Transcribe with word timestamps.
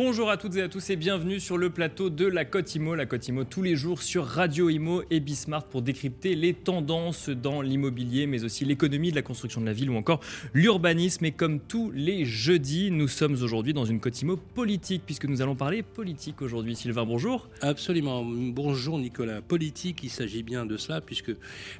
Bonjour 0.00 0.30
à 0.30 0.36
toutes 0.36 0.54
et 0.54 0.62
à 0.62 0.68
tous 0.68 0.90
et 0.90 0.96
bienvenue 0.96 1.40
sur 1.40 1.58
le 1.58 1.70
plateau 1.70 2.08
de 2.08 2.24
la 2.24 2.44
Côte 2.44 2.72
Imo. 2.72 2.94
La 2.94 3.04
Côte 3.04 3.26
Imo 3.26 3.42
tous 3.42 3.62
les 3.62 3.74
jours 3.74 4.00
sur 4.00 4.24
Radio 4.24 4.68
Imo 4.70 5.02
et 5.10 5.18
Bismart 5.18 5.64
pour 5.64 5.82
décrypter 5.82 6.36
les 6.36 6.54
tendances 6.54 7.30
dans 7.30 7.62
l'immobilier, 7.62 8.28
mais 8.28 8.44
aussi 8.44 8.64
l'économie 8.64 9.10
de 9.10 9.16
la 9.16 9.22
construction 9.22 9.60
de 9.60 9.66
la 9.66 9.72
ville 9.72 9.90
ou 9.90 9.96
encore 9.96 10.20
l'urbanisme. 10.54 11.24
Et 11.24 11.32
comme 11.32 11.58
tous 11.58 11.90
les 11.90 12.24
jeudis, 12.24 12.92
nous 12.92 13.08
sommes 13.08 13.32
aujourd'hui 13.42 13.74
dans 13.74 13.86
une 13.86 13.98
Côte 13.98 14.22
Imo 14.22 14.36
politique 14.36 15.02
puisque 15.04 15.24
nous 15.24 15.42
allons 15.42 15.56
parler 15.56 15.82
politique 15.82 16.42
aujourd'hui. 16.42 16.76
Sylvain, 16.76 17.04
bonjour. 17.04 17.48
Absolument. 17.60 18.24
Bonjour 18.24 19.00
Nicolas. 19.00 19.42
Politique, 19.42 20.04
il 20.04 20.10
s'agit 20.10 20.44
bien 20.44 20.64
de 20.64 20.76
cela 20.76 21.00
puisque 21.00 21.32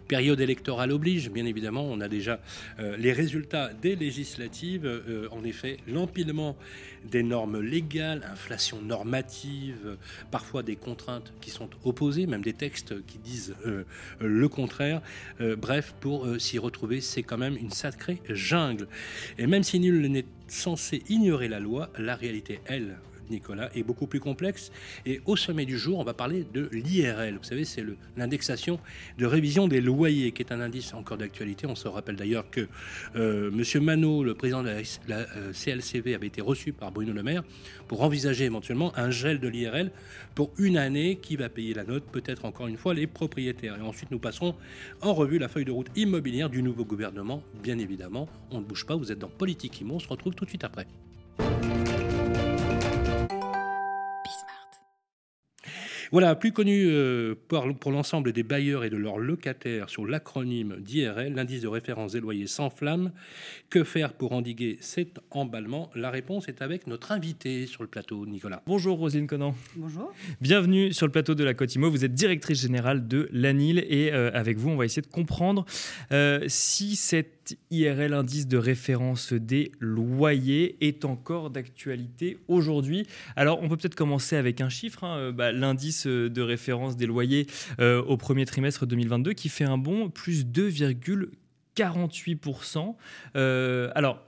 période 0.08 0.40
électorale 0.40 0.90
oblige, 0.90 1.30
bien 1.30 1.46
évidemment. 1.46 1.84
On 1.88 2.00
a 2.00 2.08
déjà 2.08 2.40
euh, 2.80 2.96
les 2.96 3.12
résultats 3.12 3.72
des 3.80 3.94
législatives. 3.94 4.86
Euh, 4.86 5.28
en 5.30 5.44
effet, 5.44 5.76
l'empilement 5.86 6.56
des 7.04 7.22
normes 7.22 7.60
légales, 7.60 8.26
inflation 8.30 8.80
normative, 8.82 9.96
parfois 10.30 10.62
des 10.62 10.76
contraintes 10.76 11.32
qui 11.40 11.50
sont 11.50 11.68
opposées, 11.84 12.26
même 12.26 12.42
des 12.42 12.52
textes 12.52 13.04
qui 13.06 13.18
disent 13.18 13.54
euh, 13.66 13.84
le 14.20 14.48
contraire. 14.48 15.02
Euh, 15.40 15.56
bref, 15.56 15.94
pour 16.00 16.26
euh, 16.26 16.38
s'y 16.38 16.58
retrouver, 16.58 17.00
c'est 17.00 17.22
quand 17.22 17.38
même 17.38 17.56
une 17.56 17.70
sacrée 17.70 18.20
jungle. 18.28 18.88
Et 19.38 19.46
même 19.46 19.62
si 19.62 19.80
nul 19.80 20.00
n'est 20.10 20.26
censé 20.48 21.02
ignorer 21.08 21.48
la 21.48 21.60
loi, 21.60 21.90
la 21.98 22.16
réalité, 22.16 22.60
elle, 22.66 22.96
Nicolas, 23.30 23.70
est 23.74 23.82
beaucoup 23.82 24.06
plus 24.06 24.20
complexe. 24.20 24.70
Et 25.06 25.20
au 25.26 25.36
sommet 25.36 25.64
du 25.64 25.78
jour, 25.78 25.98
on 25.98 26.04
va 26.04 26.14
parler 26.14 26.46
de 26.52 26.68
l'IRL. 26.72 27.36
Vous 27.36 27.44
savez, 27.44 27.64
c'est 27.64 27.84
l'indexation 28.16 28.78
de 29.18 29.26
révision 29.26 29.68
des 29.68 29.80
loyers, 29.80 30.32
qui 30.32 30.42
est 30.42 30.52
un 30.52 30.60
indice 30.60 30.94
encore 30.94 31.18
d'actualité. 31.18 31.66
On 31.66 31.74
se 31.74 31.88
rappelle 31.88 32.16
d'ailleurs 32.16 32.50
que 32.50 32.68
euh, 33.16 33.50
M. 33.50 33.82
Manot, 33.82 34.24
le 34.24 34.34
président 34.34 34.62
de 34.62 34.70
la, 35.08 35.16
euh, 35.16 35.52
CLCV, 35.52 36.14
avait 36.14 36.26
été 36.26 36.40
reçu 36.40 36.72
par 36.72 36.92
Bruno 36.92 37.12
Le 37.12 37.22
Maire 37.22 37.42
pour 37.86 38.02
envisager 38.02 38.44
éventuellement 38.44 38.96
un 38.96 39.10
gel 39.10 39.40
de 39.40 39.48
l'IRL 39.48 39.90
pour 40.34 40.52
une 40.58 40.76
année 40.76 41.16
qui 41.16 41.36
va 41.36 41.48
payer 41.48 41.74
la 41.74 41.84
note, 41.84 42.04
peut-être 42.04 42.44
encore 42.44 42.66
une 42.66 42.76
fois 42.76 42.94
les 42.94 43.06
propriétaires. 43.06 43.76
Et 43.76 43.82
ensuite, 43.82 44.10
nous 44.10 44.18
passerons 44.18 44.54
en 45.00 45.14
revue 45.14 45.38
la 45.38 45.48
feuille 45.48 45.64
de 45.64 45.72
route 45.72 45.88
immobilière 45.96 46.50
du 46.50 46.62
nouveau 46.62 46.84
gouvernement. 46.84 47.42
Bien 47.62 47.78
évidemment, 47.78 48.28
on 48.50 48.60
ne 48.60 48.64
bouge 48.64 48.86
pas, 48.86 48.96
vous 48.96 49.12
êtes 49.12 49.18
dans 49.18 49.28
Politique 49.28 49.80
Immo, 49.80 49.94
on 49.94 49.98
se 49.98 50.08
retrouve 50.08 50.34
tout 50.34 50.44
de 50.44 50.50
suite 50.50 50.64
après. 50.64 50.86
Voilà, 56.10 56.34
plus 56.34 56.52
connu 56.52 56.86
euh, 56.88 57.34
pour, 57.48 57.92
l'ensemble 57.92 58.32
des 58.32 58.42
bailleurs 58.42 58.82
et 58.82 58.88
de 58.88 58.96
leurs 58.96 59.18
locataires 59.18 59.90
sur 59.90 60.06
l'acronyme 60.06 60.76
d'IRL, 60.80 61.34
l'indice 61.34 61.60
de 61.60 61.68
référence 61.68 62.12
des 62.12 62.20
loyers 62.20 62.46
s'enflamme. 62.46 63.12
Que 63.68 63.84
faire 63.84 64.14
pour 64.14 64.32
endiguer 64.32 64.78
cet 64.80 65.20
emballement? 65.30 65.90
La 65.94 66.10
réponse 66.10 66.48
est 66.48 66.62
avec 66.62 66.86
notre 66.86 67.12
invité 67.12 67.66
sur 67.66 67.82
le 67.82 67.88
plateau, 67.88 68.24
Nicolas. 68.24 68.62
Bonjour 68.66 68.96
Roselyne 68.96 69.26
Conan. 69.26 69.54
Bonjour. 69.76 70.10
Bienvenue 70.40 70.94
sur 70.94 71.04
le 71.04 71.12
plateau 71.12 71.34
de 71.34 71.44
la 71.44 71.52
Cotimo. 71.52 71.90
Vous 71.90 72.06
êtes 72.06 72.14
directrice 72.14 72.62
générale 72.62 73.06
de 73.06 73.28
l'ANIL 73.30 73.84
et 73.86 74.10
euh, 74.12 74.30
avec 74.32 74.56
vous, 74.56 74.70
on 74.70 74.76
va 74.76 74.86
essayer 74.86 75.02
de 75.02 75.08
comprendre 75.08 75.66
euh, 76.12 76.42
si 76.46 76.96
cette 76.96 77.37
IRL, 77.70 78.14
indice 78.14 78.46
de 78.46 78.56
référence 78.56 79.32
des 79.32 79.72
loyers, 79.80 80.76
est 80.80 81.04
encore 81.04 81.50
d'actualité 81.50 82.38
aujourd'hui. 82.48 83.06
Alors, 83.36 83.62
on 83.62 83.68
peut 83.68 83.76
peut-être 83.76 83.94
commencer 83.94 84.34
avec 84.36 84.60
un 84.60 84.68
chiffre, 84.68 85.04
hein. 85.04 85.16
euh, 85.18 85.32
bah, 85.32 85.52
l'indice 85.52 86.06
de 86.06 86.42
référence 86.42 86.96
des 86.96 87.06
loyers 87.06 87.46
euh, 87.80 88.02
au 88.02 88.16
premier 88.16 88.44
trimestre 88.44 88.86
2022 88.86 89.32
qui 89.32 89.48
fait 89.48 89.64
un 89.64 89.78
bond 89.78 90.10
plus 90.10 90.44
2,48%. 90.44 92.96
Euh, 93.36 93.90
alors, 93.94 94.27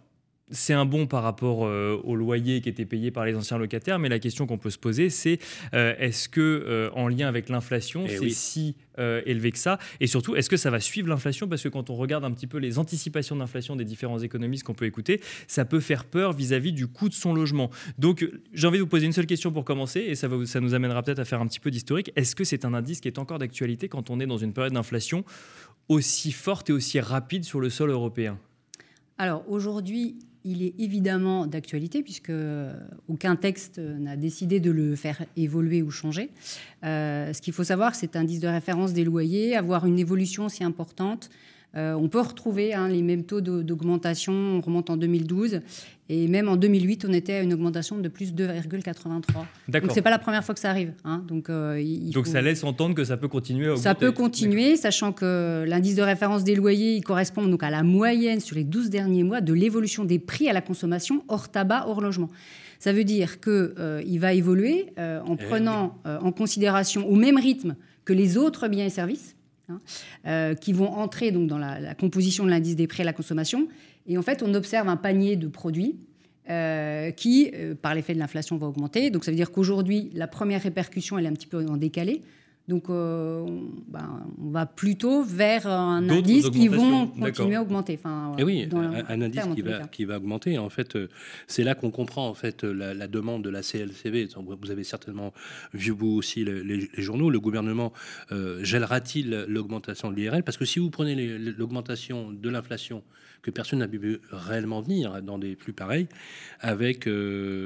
c'est 0.51 0.73
un 0.73 0.85
bon 0.85 1.07
par 1.07 1.23
rapport 1.23 1.65
euh, 1.65 2.01
au 2.05 2.17
loyer 2.17 2.61
qui 2.61 2.69
était 2.69 2.85
payé 2.85 3.11
par 3.11 3.25
les 3.25 3.35
anciens 3.35 3.59
locataires, 3.59 3.99
mais 3.99 4.09
la 4.09 4.19
question 4.19 4.47
qu'on 4.47 4.59
peut 4.59 4.71
se 4.71 4.79
poser, 4.79 5.11
c'est 5.11 5.39
euh, 5.75 5.95
est-ce 5.99 6.29
que, 6.29 6.41
euh, 6.41 6.91
en 6.95 7.09
lien 7.09 7.29
avec 7.29 7.49
l'inflation, 7.49 8.05
eh 8.07 8.17
c'est 8.17 8.31
si 8.31 8.77
élevé 9.25 9.51
que 9.51 9.57
ça? 9.57 9.79
Et 10.01 10.07
surtout, 10.07 10.37
est-ce 10.37 10.51
que 10.51 10.59
ça 10.59 10.69
va 10.69 10.79
suivre 10.79 11.09
l'inflation? 11.09 11.49
Parce 11.49 11.63
que 11.63 11.71
quand 11.71 11.89
on 11.89 11.95
regarde 11.95 12.23
un 12.23 12.31
petit 12.33 12.47
peu 12.47 12.59
les 12.59 12.79
anticipations 12.79 13.35
d'inflation 13.35 13.75
des 13.75 13.87
différents 13.87 14.19
économistes 14.19 14.63
qu'on 14.63 14.75
peut 14.75 14.85
écouter, 14.85 15.23
ça 15.47 15.65
peut 15.65 15.81
faire 15.81 16.05
peur 16.05 16.35
vis-à-vis 16.35 16.73
du 16.73 16.87
coût 16.87 17.09
de 17.09 17.15
son 17.15 17.33
logement. 17.33 17.71
Donc, 17.97 18.29
j'ai 18.53 18.67
envie 18.67 18.77
de 18.77 18.83
vous 18.83 18.89
poser 18.89 19.07
une 19.07 19.15
seule 19.15 19.25
question 19.25 19.53
pour 19.53 19.65
commencer, 19.65 20.01
et 20.01 20.15
ça, 20.17 20.29
va, 20.29 20.45
ça 20.45 20.61
nous 20.61 20.75
amènera 20.75 21.03
peut-être 21.03 21.19
à 21.19 21.25
faire 21.25 21.41
un 21.41 21.47
petit 21.47 21.61
peu 21.61 21.71
d'historique. 21.71 22.13
Est-ce 22.15 22.37
que 22.37 22.45
c'est 22.45 22.67
un 22.67 22.75
indice 22.75 23.01
qui 23.01 23.09
est 23.09 23.19
encore 23.19 23.39
d'actualité 23.39 23.89
quand 23.89 24.11
on 24.11 24.21
est 24.21 24.27
dans 24.27 24.37
une 24.37 24.53
période 24.53 24.75
d'inflation 24.75 25.25
aussi 25.89 26.31
forte 26.31 26.69
et 26.69 26.75
aussi 26.75 27.01
rapide 27.01 27.45
sur 27.45 27.61
le 27.61 27.71
sol 27.71 27.89
européen? 27.89 28.39
Alors 29.17 29.45
aujourd'hui, 29.49 30.19
il 30.45 30.63
est 30.63 30.75
évidemment 30.79 31.47
d'actualité 31.47 32.03
puisque 32.03 32.33
aucun 33.09 33.37
texte 33.37 33.79
n'a 33.79 34.17
décidé 34.17 34.61
de 34.61 34.71
le 34.71 34.97
faire 34.97 35.25
évoluer 35.37 35.83
ou 35.83 35.91
changer. 35.91 36.31
Euh, 36.85 37.33
ce 37.33 37.43
qu'il 37.43 37.53
faut 37.53 37.65
savoir, 37.65 37.95
c'est 37.95 38.17
un 38.17 38.21
indice 38.21 38.41
de 38.41 38.49
référence 38.49 38.93
des 38.93 39.05
loyers, 39.05 39.57
avoir 39.57 39.87
une 39.87 39.99
évolution 39.99 40.49
si 40.49 40.63
importante 40.63 41.31
euh, 41.77 41.95
on 41.95 42.09
peut 42.09 42.21
retrouver 42.21 42.75
hein, 42.75 42.89
les 42.89 43.03
mêmes 43.03 43.25
taux 43.25 43.41
d'augmentation, 43.41 44.33
on 44.33 44.61
remonte 44.61 44.91
en 44.91 44.97
2012, 44.97 45.61
et 46.09 46.27
même 46.27 46.49
en 46.49 46.57
2008, 46.57 47.07
on 47.09 47.13
était 47.13 47.35
à 47.35 47.43
une 47.43 47.53
augmentation 47.53 47.99
de 47.99 48.09
plus 48.09 48.35
2,83. 48.35 49.23
Donc 49.69 49.93
c'est 49.93 50.03
pas 50.03 50.11
la 50.11 50.19
première 50.19 50.45
fois 50.45 50.55
que 50.55 50.61
ça 50.61 50.71
arrive. 50.71 50.93
Hein. 51.05 51.23
donc 51.29 51.49
euh, 51.49 51.81
donc 52.13 52.27
ça 52.27 52.43
laisse 52.43 52.65
entendre 52.65 52.97
que 52.97 53.05
ça 53.05 53.17
peut 53.17 53.29
continuer 53.29 53.67
à 53.67 53.71
augmenter. 53.71 53.83
Ça 53.85 53.95
peut 53.95 54.11
continuer, 54.11 54.77
sachant 54.77 55.13
que 55.13 55.65
l'indice 55.67 55.95
de 55.95 56.03
référence 56.03 56.43
des 56.43 56.57
loyers 56.57 56.97
il 56.97 57.05
correspond 57.05 57.47
donc 57.47 57.63
à 57.63 57.71
la 57.71 57.85
moyenne 57.85 58.41
sur 58.41 58.57
les 58.57 58.65
12 58.65 58.91
derniers 58.91 59.23
mois 59.23 59.41
de 59.41 59.53
l'évolution 59.53 60.05
des 60.05 60.19
prix 60.19 60.49
à 60.49 60.53
la 60.53 60.63
consommation 60.63 61.23
hors 61.29 61.49
tabac, 61.49 61.85
hors 61.87 62.01
logement. 62.01 62.31
Ça 62.81 62.93
veut 62.93 63.05
dire 63.05 63.41
qu'il 63.41 63.75
euh, 63.79 64.03
va 64.19 64.33
évoluer 64.33 64.87
en 64.99 65.37
eh 65.39 65.45
prenant 65.45 65.99
en 66.05 66.33
considération 66.33 67.09
au 67.09 67.15
même 67.15 67.37
rythme 67.37 67.77
que 68.05 68.13
les 68.13 68.37
autres 68.37 68.67
biens 68.67 68.87
et 68.87 68.91
services. 68.91 69.37
Hein, 69.71 69.81
euh, 70.27 70.55
qui 70.55 70.73
vont 70.73 70.89
entrer 70.89 71.31
donc 71.31 71.47
dans 71.47 71.59
la, 71.59 71.95
composition 71.95 72.45
de 72.45 72.51
l'indice 72.51 72.77
des 72.77 72.87
prix 72.87 73.03
à 73.03 73.05
la 73.05 73.13
consommation. 73.13 73.69
Et 74.07 74.19
en 74.19 74.23
fait, 74.23 74.43
on 74.43 74.53
observe 74.55 74.89
un 74.89 74.97
panier 74.97 75.37
de 75.37 75.47
produits 75.47 75.97
euh, 76.49 77.11
qui, 77.13 77.51
euh, 77.55 77.75
par 77.75 77.95
l'effet 77.95 78.15
de 78.15 78.19
l'inflation, 78.19 78.57
va 78.57 78.67
augmenter. 78.67 79.11
Donc 79.11 79.25
ça 79.25 79.31
veut 79.31 79.37
dire 79.37 79.53
qu'aujourd'hui, 79.53 80.11
la 80.15 80.27
première 80.27 80.63
répercussion, 80.63 81.19
elle 81.19 81.27
est 81.27 81.29
un 81.29 81.35
petit 81.35 81.47
peu 81.47 81.65
en 81.67 81.77
décalé. 81.77 82.23
Donc, 82.71 82.89
euh, 82.89 83.45
ben, 83.89 84.23
on 84.41 84.51
va 84.51 84.65
plutôt 84.65 85.25
vers 85.25 85.67
un 85.67 86.09
indice 86.09 86.51
qui 86.51 86.69
vont 86.69 87.09
continuer 87.09 87.57
à 87.57 87.63
augmenter. 87.63 87.99
Enfin, 87.99 88.37
Et 88.39 88.45
oui, 88.45 88.69
un, 88.73 89.21
indice 89.21 89.43
qui 89.57 89.63
va, 89.63 89.89
qui 89.89 90.05
va 90.05 90.19
augmenter. 90.19 90.57
En 90.57 90.71
fait, 90.71 90.95
euh, 90.95 91.09
c'est 91.49 91.65
là 91.65 91.75
qu'on 91.75 91.91
comprend 91.91 92.29
en 92.29 92.35
fait 92.35 92.63
la, 92.63 93.09
demande 93.09 93.43
de 93.43 93.51
la 93.51 93.63
CLCV. 93.63 94.29
Vous 94.37 94.71
avez 94.71 94.85
certainement 94.85 95.35
vu 95.75 95.91
vous 95.91 96.13
aussi 96.13 96.45
les, 96.45 96.89
journaux. 96.97 97.29
Le 97.29 97.41
gouvernement 97.41 97.93
euh, 98.31 98.63
gèlera-t-il 98.63 99.47
l'augmentation 99.49 100.13
de 100.13 100.15
l'IRL 100.15 100.45
Parce 100.45 100.57
que 100.57 100.65
si 100.65 100.79
vous 100.79 100.91
prenez 100.91 101.17
l'augmentation 101.39 102.31
de 102.31 102.49
l'inflation 102.51 103.03
que 103.43 103.51
personne 103.51 103.81
n'a 103.81 103.89
vu 103.89 104.21
réellement 104.31 104.81
venir 104.81 105.23
dans 105.23 105.39
des 105.39 105.57
flux 105.57 105.73
pareils, 105.73 106.07
avec 106.61 107.09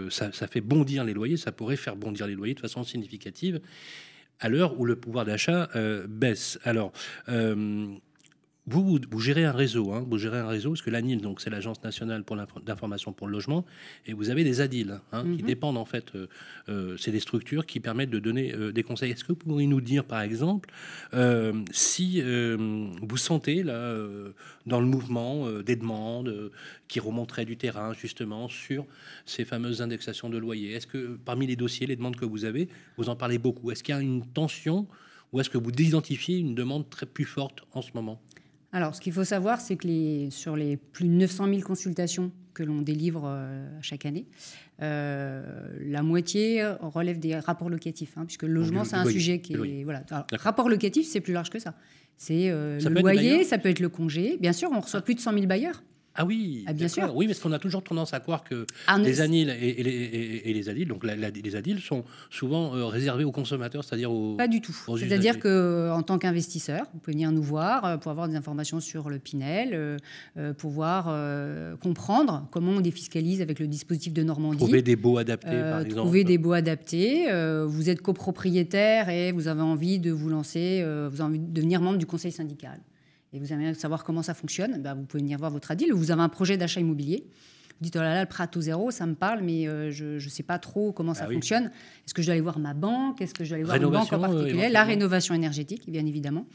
ça, 0.08 0.32
ça 0.32 0.46
fait 0.46 0.62
bondir 0.62 1.04
les 1.04 1.12
loyers, 1.12 1.36
ça 1.36 1.52
pourrait 1.52 1.76
faire 1.76 1.96
bondir 1.96 2.26
les 2.26 2.34
loyers 2.34 2.54
de 2.54 2.60
façon 2.60 2.84
significative 2.84 3.60
à 4.40 4.48
l'heure 4.48 4.78
où 4.78 4.84
le 4.84 4.96
pouvoir 4.96 5.24
d'achat 5.24 5.68
euh, 5.76 6.06
baisse. 6.08 6.58
Alors, 6.64 6.92
vous, 8.66 8.98
vous, 9.10 9.20
gérez 9.20 9.44
un 9.44 9.52
réseau, 9.52 9.92
hein, 9.92 10.06
vous 10.08 10.16
gérez 10.16 10.38
un 10.38 10.48
réseau, 10.48 10.70
parce 10.70 10.80
que 10.80 10.90
l'ANIL, 10.90 11.20
donc 11.20 11.40
c'est 11.40 11.50
l'Agence 11.50 11.82
nationale 11.84 12.24
pour 12.24 12.36
d'information 12.62 13.12
pour 13.12 13.26
le 13.26 13.32
logement, 13.34 13.66
et 14.06 14.14
vous 14.14 14.30
avez 14.30 14.42
des 14.42 14.62
ADIL, 14.62 15.00
hein, 15.12 15.22
qui 15.22 15.42
mhm. 15.42 15.46
dépendent 15.46 15.76
en 15.76 15.84
fait, 15.84 16.14
euh, 16.14 16.28
euh, 16.70 16.96
c'est 16.96 17.10
des 17.10 17.20
structures 17.20 17.66
qui 17.66 17.80
permettent 17.80 18.10
de 18.10 18.18
donner 18.18 18.54
euh, 18.54 18.72
des 18.72 18.82
conseils. 18.82 19.10
Est-ce 19.10 19.24
que 19.24 19.32
vous 19.32 19.38
pourriez 19.38 19.66
nous 19.66 19.82
dire, 19.82 20.04
par 20.04 20.22
exemple, 20.22 20.70
si 21.72 22.22
vous 22.22 23.16
sentez 23.16 23.62
là, 23.62 23.96
dans 24.66 24.80
le 24.80 24.86
mouvement 24.86 25.48
des 25.60 25.76
demandes 25.76 26.50
qui 26.88 27.00
remonteraient 27.00 27.44
du 27.44 27.56
terrain 27.56 27.92
justement 27.92 28.48
sur 28.48 28.86
ces 29.26 29.44
fameuses 29.44 29.82
indexations 29.82 30.28
de 30.28 30.38
loyer 30.38 30.72
Est-ce 30.72 30.86
que 30.86 31.18
parmi 31.24 31.46
les 31.46 31.56
dossiers, 31.56 31.86
les 31.86 31.96
demandes 31.96 32.16
que 32.16 32.24
vous 32.24 32.44
avez, 32.44 32.68
vous 32.96 33.08
en 33.08 33.16
parlez 33.16 33.38
beaucoup? 33.38 33.70
Est-ce 33.70 33.82
qu'il 33.82 33.94
y 33.94 33.98
a 33.98 34.00
une 34.00 34.26
tension 34.26 34.86
ou 35.32 35.40
est-ce 35.40 35.50
que 35.50 35.58
vous 35.58 35.70
identifiez 35.70 36.38
une 36.38 36.54
demande 36.54 36.88
très 36.88 37.06
plus 37.06 37.24
forte 37.24 37.64
en 37.72 37.82
ce 37.82 37.90
moment? 37.94 38.20
Alors, 38.74 38.96
ce 38.96 39.00
qu'il 39.00 39.12
faut 39.12 39.22
savoir, 39.22 39.60
c'est 39.60 39.76
que 39.76 39.86
les, 39.86 40.30
sur 40.30 40.56
les 40.56 40.76
plus 40.76 41.04
de 41.04 41.10
900 41.10 41.48
000 41.48 41.60
consultations 41.60 42.32
que 42.54 42.64
l'on 42.64 42.82
délivre 42.82 43.22
euh, 43.24 43.68
chaque 43.82 44.04
année, 44.04 44.26
euh, 44.82 45.44
la 45.86 46.02
moitié 46.02 46.66
relève 46.80 47.20
des 47.20 47.36
rapports 47.38 47.70
locatifs, 47.70 48.18
hein, 48.18 48.24
puisque 48.24 48.42
le 48.42 48.52
logement, 48.52 48.82
c'est 48.82 48.96
un 48.96 49.04
sujet 49.04 49.38
qui 49.38 49.52
est... 49.54 49.84
Voilà. 49.84 50.02
rapport 50.32 50.68
locatif, 50.68 51.06
c'est 51.06 51.20
plus 51.20 51.32
large 51.32 51.50
que 51.50 51.60
ça. 51.60 51.74
C'est 52.16 52.50
euh, 52.50 52.80
le 52.80 53.00
loyer, 53.00 53.44
ça 53.44 53.58
peut 53.58 53.68
être 53.68 53.78
le 53.78 53.88
congé. 53.88 54.38
Bien 54.40 54.52
sûr, 54.52 54.70
on 54.72 54.80
reçoit 54.80 55.02
plus 55.02 55.14
de 55.14 55.20
100 55.20 55.34
000 55.34 55.46
bailleurs. 55.46 55.84
Ah 56.16 56.24
oui, 56.24 56.64
ah, 56.68 56.72
bien 56.72 56.86
sûr. 56.86 57.14
Oui, 57.16 57.26
parce 57.26 57.40
qu'on 57.40 57.52
a 57.52 57.58
toujours 57.58 57.82
tendance 57.82 58.14
à 58.14 58.20
croire 58.20 58.44
que 58.44 58.66
ah, 58.86 58.98
les 58.98 59.20
aniles 59.20 59.50
et, 59.50 59.82
les, 59.82 60.60
et, 60.60 60.68
adiles, 60.68 60.86
donc 60.86 61.04
les 61.04 61.56
adiles, 61.56 61.80
sont 61.80 62.04
souvent 62.30 62.74
euh, 62.74 62.86
réservés 62.86 63.24
aux 63.24 63.32
consommateurs, 63.32 63.82
c'est-à-dire 63.82 64.12
aux. 64.12 64.36
Pas 64.36 64.46
du 64.46 64.60
tout. 64.60 64.76
C'est-à-dire 64.96 65.40
que 65.40 65.90
en 65.90 66.02
tant 66.02 66.18
qu'investisseur, 66.18 66.86
vous 66.92 67.00
pouvez 67.00 67.14
venir 67.14 67.32
nous 67.32 67.42
voir 67.42 67.84
euh, 67.84 67.96
pour 67.96 68.12
avoir 68.12 68.28
des 68.28 68.36
informations 68.36 68.78
sur 68.78 69.10
le 69.10 69.18
Pinel, 69.18 69.70
euh, 69.72 70.52
pour 70.54 70.74
pouvoir 70.74 71.04
comprendre 71.78 72.48
comment 72.50 72.72
on 72.72 72.80
défiscalise 72.80 73.40
avec 73.42 73.58
le 73.58 73.66
dispositif 73.66 74.12
de 74.12 74.22
Normandie. 74.22 74.58
Trouver 74.58 74.82
des 74.82 74.96
baux 74.96 75.18
adaptés, 75.18 75.46
par 75.50 75.80
exemple. 75.80 76.02
Trouver 76.02 76.24
des 76.24 76.38
baux 76.38 76.52
adaptés. 76.52 77.26
vous 77.66 77.90
êtes 77.90 78.00
copropriétaire 78.00 79.08
et 79.08 79.30
vous 79.32 79.46
avez 79.46 79.60
envie 79.60 79.98
de 79.98 80.10
vous 80.10 80.28
lancer, 80.28 80.82
vous 80.82 81.20
avez 81.20 81.22
envie 81.22 81.38
de 81.38 81.52
devenir 81.52 81.80
membre 81.80 81.98
du 81.98 82.06
conseil 82.06 82.32
syndical 82.32 82.80
et 83.34 83.40
vous 83.40 83.52
aimeriez 83.52 83.74
savoir 83.74 84.04
comment 84.04 84.22
ça 84.22 84.32
fonctionne, 84.32 84.80
ben, 84.80 84.94
vous 84.94 85.02
pouvez 85.02 85.22
venir 85.22 85.38
voir 85.38 85.50
votre 85.50 85.70
ADIL 85.70 85.92
ou 85.92 85.98
vous 85.98 86.12
avez 86.12 86.22
un 86.22 86.28
projet 86.28 86.56
d'achat 86.56 86.80
immobilier. 86.80 87.26
Vous 87.80 87.86
dites, 87.86 87.96
oh 87.96 88.00
là 88.00 88.14
là, 88.14 88.20
le 88.20 88.28
prêt 88.28 88.44
à 88.44 88.46
taux 88.46 88.60
zéro, 88.60 88.92
ça 88.92 89.04
me 89.04 89.16
parle, 89.16 89.40
mais 89.42 89.66
euh, 89.66 89.90
je 89.90 90.14
ne 90.14 90.30
sais 90.30 90.44
pas 90.44 90.60
trop 90.60 90.92
comment 90.92 91.12
ça 91.12 91.24
ah 91.28 91.32
fonctionne. 91.32 91.64
Est-ce 92.06 92.14
que 92.14 92.22
je 92.22 92.28
dois 92.28 92.34
aller 92.34 92.40
voir 92.40 92.60
ma 92.60 92.72
banque? 92.72 93.20
Est-ce 93.20 93.34
que 93.34 93.42
je 93.42 93.48
dois 93.48 93.56
aller 93.56 93.64
voir 93.64 93.76
une 93.76 93.90
banque 93.90 94.12
en 94.12 94.20
particulier? 94.20 94.68
La 94.68 94.84
rénovation 94.84 95.34
énergétique, 95.34 95.90
bien 95.90 96.06
évidemment. 96.06 96.46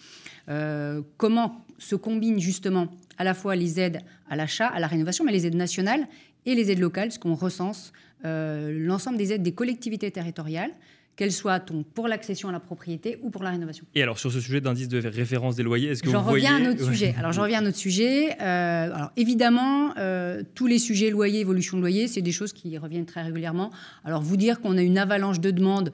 Euh, 0.48 1.02
comment 1.18 1.66
se 1.78 1.98
combinent 1.98 2.40
justement 2.40 2.88
à 3.18 3.26
la 3.26 3.34
fois 3.34 3.58
les 3.58 3.81
aides 3.81 4.00
à 4.30 4.38
l'achat, 4.38 4.68
à 4.68 4.80
la 4.80 4.88
rénovation, 4.88 5.26
mais 5.26 5.34
les 5.34 5.46
aides 5.46 5.56
nationales 5.56 6.08
et 6.46 6.56
les 6.56 6.72
aides 6.72 6.80
locales, 6.80 7.12
ce 7.12 7.20
qu'on 7.20 7.36
recense 7.36 7.92
euh, 8.24 8.72
l'ensemble 8.72 9.18
des 9.18 9.34
aides 9.34 9.44
des 9.44 9.54
collectivités 9.54 10.12
territoriales 10.12 10.72
qu'elle 11.19 11.33
soit 11.33 11.62
pour 11.94 12.07
l'accession 12.07 12.48
à 12.48 12.54
la 12.54 12.62
propriété 12.62 13.19
ou 13.21 13.30
pour 13.30 13.44
la 13.44 13.50
rénovation. 13.50 13.86
Et 13.94 14.01
alors 14.01 14.18
sur 14.18 14.31
ce 14.31 14.39
sujet 14.39 14.62
d'indice 14.62 14.88
de 14.88 15.06
référence 15.06 15.57
des 15.57 15.63
loyers, 15.63 15.89
est-ce 15.89 16.01
que 16.01 16.10
j'en 16.10 16.24
reviens 16.24 16.56
à 16.56 16.60
un 16.60 16.71
autre 16.71 16.86
sujet 16.86 17.13
Alors 17.18 17.33
j'en 17.33 17.42
reviens 17.42 17.57
à 17.57 17.62
notre 17.62 17.77
sujet. 17.77 18.38
Euh, 18.39 18.95
alors 18.95 19.12
évidemment, 19.18 19.94
euh, 19.98 20.44
tous 20.56 20.66
les 20.66 20.80
sujets 20.80 21.10
loyers, 21.10 21.42
évolution 21.42 21.75
de 21.75 21.81
loyer, 21.81 22.07
c'est 22.07 22.21
des 22.21 22.31
choses 22.31 22.54
qui 22.54 22.77
reviennent 22.77 23.06
très 23.06 23.21
régulièrement. 23.21 23.69
Alors 24.06 24.21
vous 24.21 24.38
dire 24.38 24.62
qu'on 24.62 24.77
a 24.77 24.81
une 24.81 24.98
avalanche 24.98 25.42
de 25.42 25.51
demandes. 25.51 25.92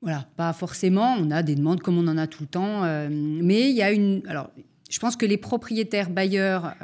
Voilà, 0.00 0.28
pas 0.36 0.52
forcément. 0.52 1.16
On 1.18 1.32
a 1.32 1.42
des 1.42 1.56
demandes 1.56 1.80
comme 1.80 1.98
on 1.98 2.06
en 2.06 2.16
a 2.16 2.28
tout 2.28 2.44
le 2.44 2.48
temps, 2.48 2.84
euh, 2.84 3.08
mais 3.10 3.68
il 3.68 3.74
y 3.74 3.82
a 3.82 3.90
une. 3.90 4.22
Alors, 4.28 4.48
je 4.88 5.00
pense 5.00 5.16
que 5.16 5.26
les 5.26 5.38
propriétaires 5.38 6.08
bailleurs 6.08 6.76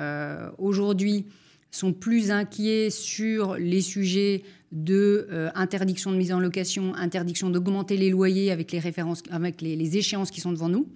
aujourd'hui 0.59 1.27
sont 1.71 1.93
plus 1.93 2.31
inquiets 2.31 2.91
sur 2.91 3.57
les 3.57 3.81
sujets 3.81 4.43
de 4.73 5.27
euh, 5.31 5.51
interdiction 5.55 6.13
de 6.13 6.17
mise 6.17 6.33
en 6.33 6.41
location, 6.41 6.95
interdiction 6.95 7.51
d'augmenter 7.51 7.97
les 7.97 8.11
loyers 8.11 8.51
avec 8.51 8.73
les 8.73 8.79
références, 8.79 9.23
avec 9.31 9.61
les, 9.61 9.97
échéances 9.97 10.31
qui 10.31 10.41
sont 10.41 10.53
devant 10.53 10.69
nous. 10.69 10.89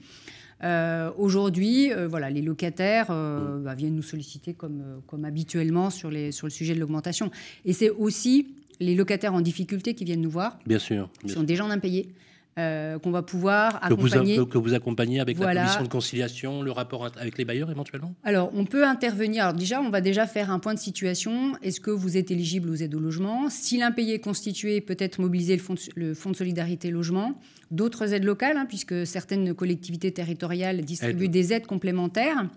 Euh, 0.63 1.11
aujourd'hui, 1.19 1.93
euh, 1.93 2.07
voilà, 2.07 2.31
les 2.31 2.43
locataires 2.43 3.09
bah, 3.09 3.75
viennent 3.75 3.97
nous 3.97 4.03
solliciter 4.03 4.55
comme, 4.55 5.03
comme 5.07 5.25
habituellement 5.25 5.91
sur, 5.91 6.11
les, 6.11 6.33
sur 6.33 6.47
le 6.47 6.53
sujet 6.53 6.75
de 6.75 6.81
l'augmentation. 6.81 7.31
Et 7.65 7.73
c'est 7.73 7.91
aussi 7.91 8.55
les 8.81 8.95
locataires 8.95 9.35
en 9.35 9.41
difficulté 9.41 9.95
qui 9.95 10.05
viennent 10.05 10.23
nous 10.23 10.31
voir. 10.31 10.59
Bien 10.67 10.79
sûr. 10.79 11.09
Ils 11.25 11.31
sont 11.31 11.43
déjà 11.43 11.65
en 11.65 11.71
impayés. 11.71 12.09
Euh, 12.57 13.01
qu'on 13.01 13.11
va 13.11 13.23
pouvoir 13.23 13.83
accompagner. 13.83 14.37
que 14.47 14.59
vous 14.59 14.75
accompagnez 14.75 15.19
avec 15.19 15.41
la 15.41 15.57
commission 15.57 15.83
de 15.83 15.89
conciliation, 15.89 16.63
le 16.63 16.71
rapport 16.71 17.11
avec 17.17 17.37
les 17.37 17.45
bailleurs 17.45 17.69
éventuellement? 17.69 18.15
Alors, 18.23 18.53
on 18.55 18.65
peut 18.65 18.87
intervenir. 18.87 19.43
Alors, 19.43 19.55
déjà, 19.55 19.81
on 19.81 19.91
va 19.91 20.01
déjà 20.01 20.25
faire 20.29 20.53
un 20.53 20.61
point 20.61 20.73
de 20.73 20.79
situation. 20.79 21.57
Est-ce 21.63 21.81
que 21.81 21.91
vous 21.91 22.17
êtes 22.17 22.31
éligible 22.31 22.71
aux 22.71 22.77
aides 22.77 22.95
au 22.95 23.01
logement? 23.01 23.51
Si 23.51 23.77
l'impayé 23.77 24.15
est 24.15 24.21
constitué, 24.21 24.81
peut-être 24.81 25.19
mobiliser 25.21 25.57
le 25.57 25.63
fonds, 25.63 25.75
de, 25.75 25.81
le 25.97 26.15
fonds 26.15 26.31
de 26.31 26.37
solidarité 26.37 26.93
logement, 26.93 27.41
d'autres 27.73 28.15
aides 28.15 28.23
locales, 28.23 28.57
hein, 28.57 28.67
puisque 28.69 29.05
certaines 29.05 29.53
collectivités 29.53 30.13
territoriales 30.13 30.83
distribuent 30.83 31.29
des 31.29 31.53
aides 31.53 31.67
complémentaires. 31.67 32.49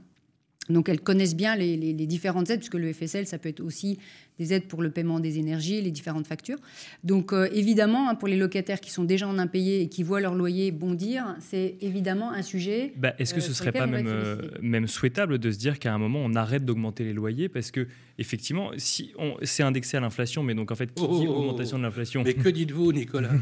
Donc 0.69 0.89
elles 0.89 1.01
connaissent 1.01 1.35
bien 1.35 1.55
les, 1.55 1.75
les, 1.75 2.05
différentes 2.05 2.51
aides, 2.51 2.59
puisque 2.59 2.75
le 2.75 2.93
FSL, 2.93 3.25
ça 3.25 3.39
peut 3.39 3.49
être 3.49 3.61
aussi 3.61 3.97
des 4.39 4.53
aides 4.53 4.67
pour 4.67 4.81
le 4.81 4.89
paiement 4.89 5.19
des 5.19 5.39
énergies, 5.39 5.81
les 5.81 5.91
différentes 5.91 6.27
factures. 6.27 6.59
Donc 7.03 7.33
euh, 7.33 7.47
évidemment, 7.51 8.09
hein, 8.09 8.15
pour 8.15 8.27
les 8.27 8.37
locataires 8.37 8.79
qui 8.79 8.91
sont 8.91 9.03
déjà 9.03 9.27
en 9.27 9.37
impayé 9.39 9.81
et 9.81 9.89
qui 9.89 10.03
voient 10.03 10.21
leur 10.21 10.35
loyer 10.35 10.71
bondir, 10.71 11.35
c'est 11.39 11.75
évidemment 11.81 12.31
un 12.31 12.41
sujet. 12.41 12.93
Bah, 12.97 13.13
est-ce 13.19 13.33
que 13.33 13.41
ce 13.41 13.47
ne 13.47 13.51
euh, 13.51 13.55
serait 13.55 13.71
pas 13.71 13.87
même, 13.87 14.07
euh, 14.07 14.37
même 14.61 14.87
souhaitable 14.87 15.39
de 15.39 15.51
se 15.51 15.57
dire 15.57 15.79
qu'à 15.79 15.93
un 15.93 15.97
moment, 15.97 16.19
on 16.23 16.35
arrête 16.35 16.65
d'augmenter 16.65 17.03
les 17.03 17.13
loyers 17.13 17.49
Parce 17.49 17.71
que 17.71 17.87
effectivement, 18.19 18.71
si 18.77 19.13
c'est 19.43 19.63
indexé 19.63 19.97
à 19.97 19.99
l'inflation, 19.99 20.43
mais 20.43 20.55
donc 20.55 20.71
en 20.71 20.75
fait, 20.75 20.87
qui 20.93 21.01
dit 21.01 21.07
oh, 21.09 21.25
oh, 21.27 21.33
oh. 21.35 21.39
augmentation 21.39 21.77
de 21.77 21.83
l'inflation 21.83 22.23
Mais 22.23 22.33
que 22.33 22.49
dites-vous, 22.49 22.93
Nicolas? 22.93 23.31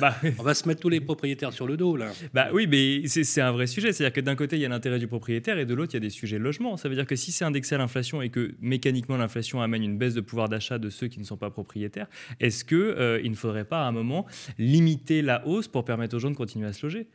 Bah, 0.00 0.16
On 0.38 0.42
va 0.42 0.54
se 0.54 0.66
mettre 0.66 0.80
tous 0.80 0.88
les 0.88 1.00
propriétaires 1.00 1.52
sur 1.52 1.66
le 1.66 1.76
dos, 1.76 1.96
là. 1.96 2.12
Bah 2.32 2.48
oui, 2.52 2.66
mais 2.66 3.06
c'est 3.06 3.40
un 3.40 3.52
vrai 3.52 3.66
sujet. 3.66 3.92
C'est-à-dire 3.92 4.12
que 4.12 4.20
d'un 4.20 4.34
côté, 4.34 4.56
il 4.56 4.62
y 4.62 4.64
a 4.64 4.68
l'intérêt 4.68 4.98
du 4.98 5.06
propriétaire 5.06 5.58
et 5.58 5.66
de 5.66 5.74
l'autre, 5.74 5.92
il 5.92 5.96
y 5.96 5.98
a 5.98 6.00
des 6.00 6.10
sujets 6.10 6.38
logement. 6.38 6.76
Ça 6.76 6.88
veut 6.88 6.94
dire 6.94 7.06
que 7.06 7.16
si 7.16 7.32
c'est 7.32 7.44
indexé 7.44 7.74
à 7.74 7.78
l'inflation 7.78 8.22
et 8.22 8.28
que 8.28 8.54
mécaniquement 8.60 9.16
l'inflation 9.16 9.62
amène 9.62 9.82
une 9.82 9.98
baisse 9.98 10.14
de 10.14 10.20
pouvoir 10.24 10.48
d'achat 10.48 10.78
de 10.78 10.90
ceux 10.90 11.08
qui 11.08 11.20
ne 11.20 11.24
sont 11.24 11.36
pas 11.36 11.50
propriétaires, 11.50 12.08
est-ce 12.40 12.64
qu'il 12.64 12.78
euh, 12.78 13.22
ne 13.22 13.34
faudrait 13.34 13.64
pas 13.64 13.84
à 13.84 13.88
un 13.88 13.92
moment 13.92 14.26
limiter 14.58 15.22
la 15.22 15.46
hausse 15.46 15.68
pour 15.68 15.84
permettre 15.84 16.16
aux 16.16 16.20
gens 16.20 16.30
de 16.30 16.36
continuer 16.36 16.66
à 16.66 16.72
se 16.72 16.84
loger? 16.84 17.06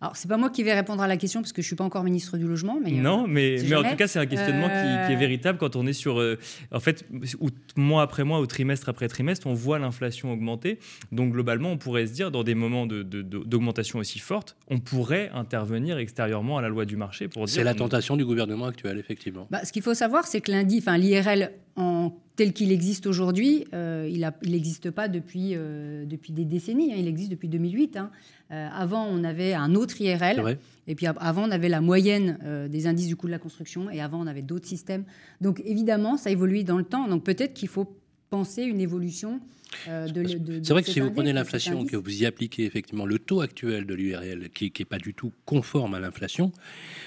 Alors, 0.00 0.14
c'est 0.16 0.28
pas 0.28 0.36
moi 0.36 0.48
qui 0.50 0.62
vais 0.62 0.74
répondre 0.74 1.02
à 1.02 1.08
la 1.08 1.16
question 1.16 1.40
parce 1.40 1.52
que 1.52 1.60
je 1.60 1.66
suis 1.66 1.74
pas 1.74 1.82
encore 1.82 2.04
ministre 2.04 2.38
du 2.38 2.46
logement. 2.46 2.78
Mais 2.80 2.92
non, 2.92 3.24
euh, 3.24 3.26
mais, 3.28 3.56
mais 3.68 3.74
en 3.74 3.82
tout 3.82 3.96
cas, 3.96 4.06
c'est 4.06 4.20
un 4.20 4.26
questionnement 4.26 4.68
qui, 4.68 5.12
est 5.12 5.16
euh, 5.16 5.18
véritable 5.18 5.58
quand 5.58 5.74
on 5.74 5.86
est 5.88 5.92
sur. 5.92 6.20
Euh, 6.20 6.38
en 6.70 6.78
fait, 6.78 7.04
mois 7.76 8.02
après 8.02 8.22
mois, 8.22 8.40
ou 8.40 8.46
trimestre 8.46 8.88
après 8.88 9.08
trimestre, 9.08 9.48
on 9.48 9.54
voit 9.54 9.80
l'inflation 9.80 10.32
augmenter. 10.32 10.78
Donc, 11.10 11.32
globalement, 11.32 11.72
on 11.72 11.78
pourrait 11.78 12.06
se 12.06 12.12
dire, 12.12 12.30
dans 12.30 12.44
des 12.44 12.54
moments 12.54 12.86
d'augmentation 12.86 13.98
de, 13.98 14.02
aussi 14.02 14.20
forte, 14.20 14.56
on 14.68 14.78
pourrait 14.78 15.30
intervenir 15.34 15.98
extérieurement 15.98 16.58
à 16.58 16.62
la 16.62 16.68
loi 16.68 16.84
du 16.84 16.96
marché 16.96 17.26
pour 17.26 17.46
dire. 17.46 17.54
C'est 17.54 17.64
la 17.64 17.74
tentation 17.74 18.16
du 18.16 18.24
gouvernement 18.24 18.66
actuel, 18.66 18.98
effectivement. 18.98 19.48
Bah, 19.50 19.64
ce 19.64 19.72
qu'il 19.72 19.82
faut 19.82 19.94
savoir, 19.94 20.28
c'est 20.28 20.40
que 20.40 20.52
lundi, 20.52 20.78
enfin, 20.78 20.96
l'IRL 20.96 21.50
en 21.74 22.16
tel 22.36 22.52
qu'il 22.52 22.70
existe 22.70 23.08
aujourd'hui, 23.08 23.64
il 23.72 24.32
n'existe 24.46 24.92
pas 24.92 25.08
depuis, 25.08 25.56
depuis 26.06 26.32
des 26.32 26.44
décennies. 26.44 26.92
Hein. 26.92 26.96
il 26.98 27.08
existe 27.08 27.32
depuis 27.32 27.48
2008. 27.48 27.96
Hein. 27.96 28.10
Euh, 28.50 28.68
avant, 28.72 29.04
on 29.04 29.24
avait 29.24 29.52
un 29.52 29.74
autre 29.74 29.87
IRL. 29.98 30.58
Et 30.86 30.94
puis 30.94 31.06
avant, 31.06 31.44
on 31.46 31.50
avait 31.50 31.68
la 31.68 31.80
moyenne 31.80 32.38
euh, 32.44 32.66
des 32.66 32.86
indices 32.86 33.08
du 33.08 33.16
coût 33.16 33.26
de 33.26 33.32
la 33.32 33.38
construction. 33.38 33.90
Et 33.90 34.00
avant, 34.00 34.20
on 34.20 34.26
avait 34.26 34.42
d'autres 34.42 34.66
systèmes. 34.66 35.04
Donc 35.40 35.60
évidemment, 35.64 36.16
ça 36.16 36.30
évolue 36.30 36.64
dans 36.64 36.78
le 36.78 36.84
temps. 36.84 37.08
Donc 37.08 37.24
peut-être 37.24 37.54
qu'il 37.54 37.68
faut 37.68 37.94
penser 38.30 38.62
une 38.62 38.80
évolution 38.80 39.40
euh, 39.86 40.08
c'est 40.62 40.70
vrai 40.70 40.82
que 40.82 40.90
si 40.90 41.00
vous 41.00 41.10
prenez 41.10 41.32
l'inflation, 41.32 41.84
que 41.84 41.96
vous 41.96 42.22
y 42.22 42.26
appliquez 42.26 42.64
effectivement 42.64 43.06
le 43.06 43.18
taux 43.18 43.40
actuel 43.40 43.86
de 43.86 43.94
l'URL, 43.94 44.48
qui 44.50 44.72
n'est 44.78 44.84
pas 44.84 44.98
du 44.98 45.14
tout 45.14 45.32
conforme 45.44 45.94
à 45.94 46.00
l'inflation, 46.00 46.52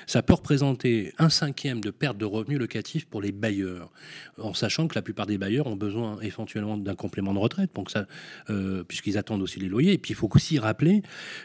ça 0.06 0.22
peut 0.22 0.34
représenter 0.34 1.14
un 1.18 1.30
cinquième 1.30 1.82
de 1.82 1.90
perte 1.90 2.18
de 2.18 2.26
revenus 2.26 2.60
locatifs 2.60 3.06
pour 3.06 3.22
les 3.22 3.32
bailleurs, 3.32 3.92
en 4.38 4.54
sachant 4.54 4.88
que 4.88 4.96
la 4.96 5.02
plupart 5.02 5.26
des 5.26 5.38
bailleurs 5.38 5.68
ont 5.68 5.76
besoin 5.76 6.20
éventuellement 6.22 6.78
d'un 6.78 6.96
complément 6.96 7.34
de 7.34 7.40
retraite, 7.40 7.72
ça, 7.88 8.08
euh, 8.50 8.84
puisqu'ils 8.84 9.18
attendent 9.18 9.42
aussi 9.42 9.60
les 9.60 9.70
loyers. 9.70 9.94
Et 9.94 9.98
puis 9.98 10.12
il 10.12 10.16
faut 10.16 10.30
aussi 10.34 10.60
rappeler 10.60 11.02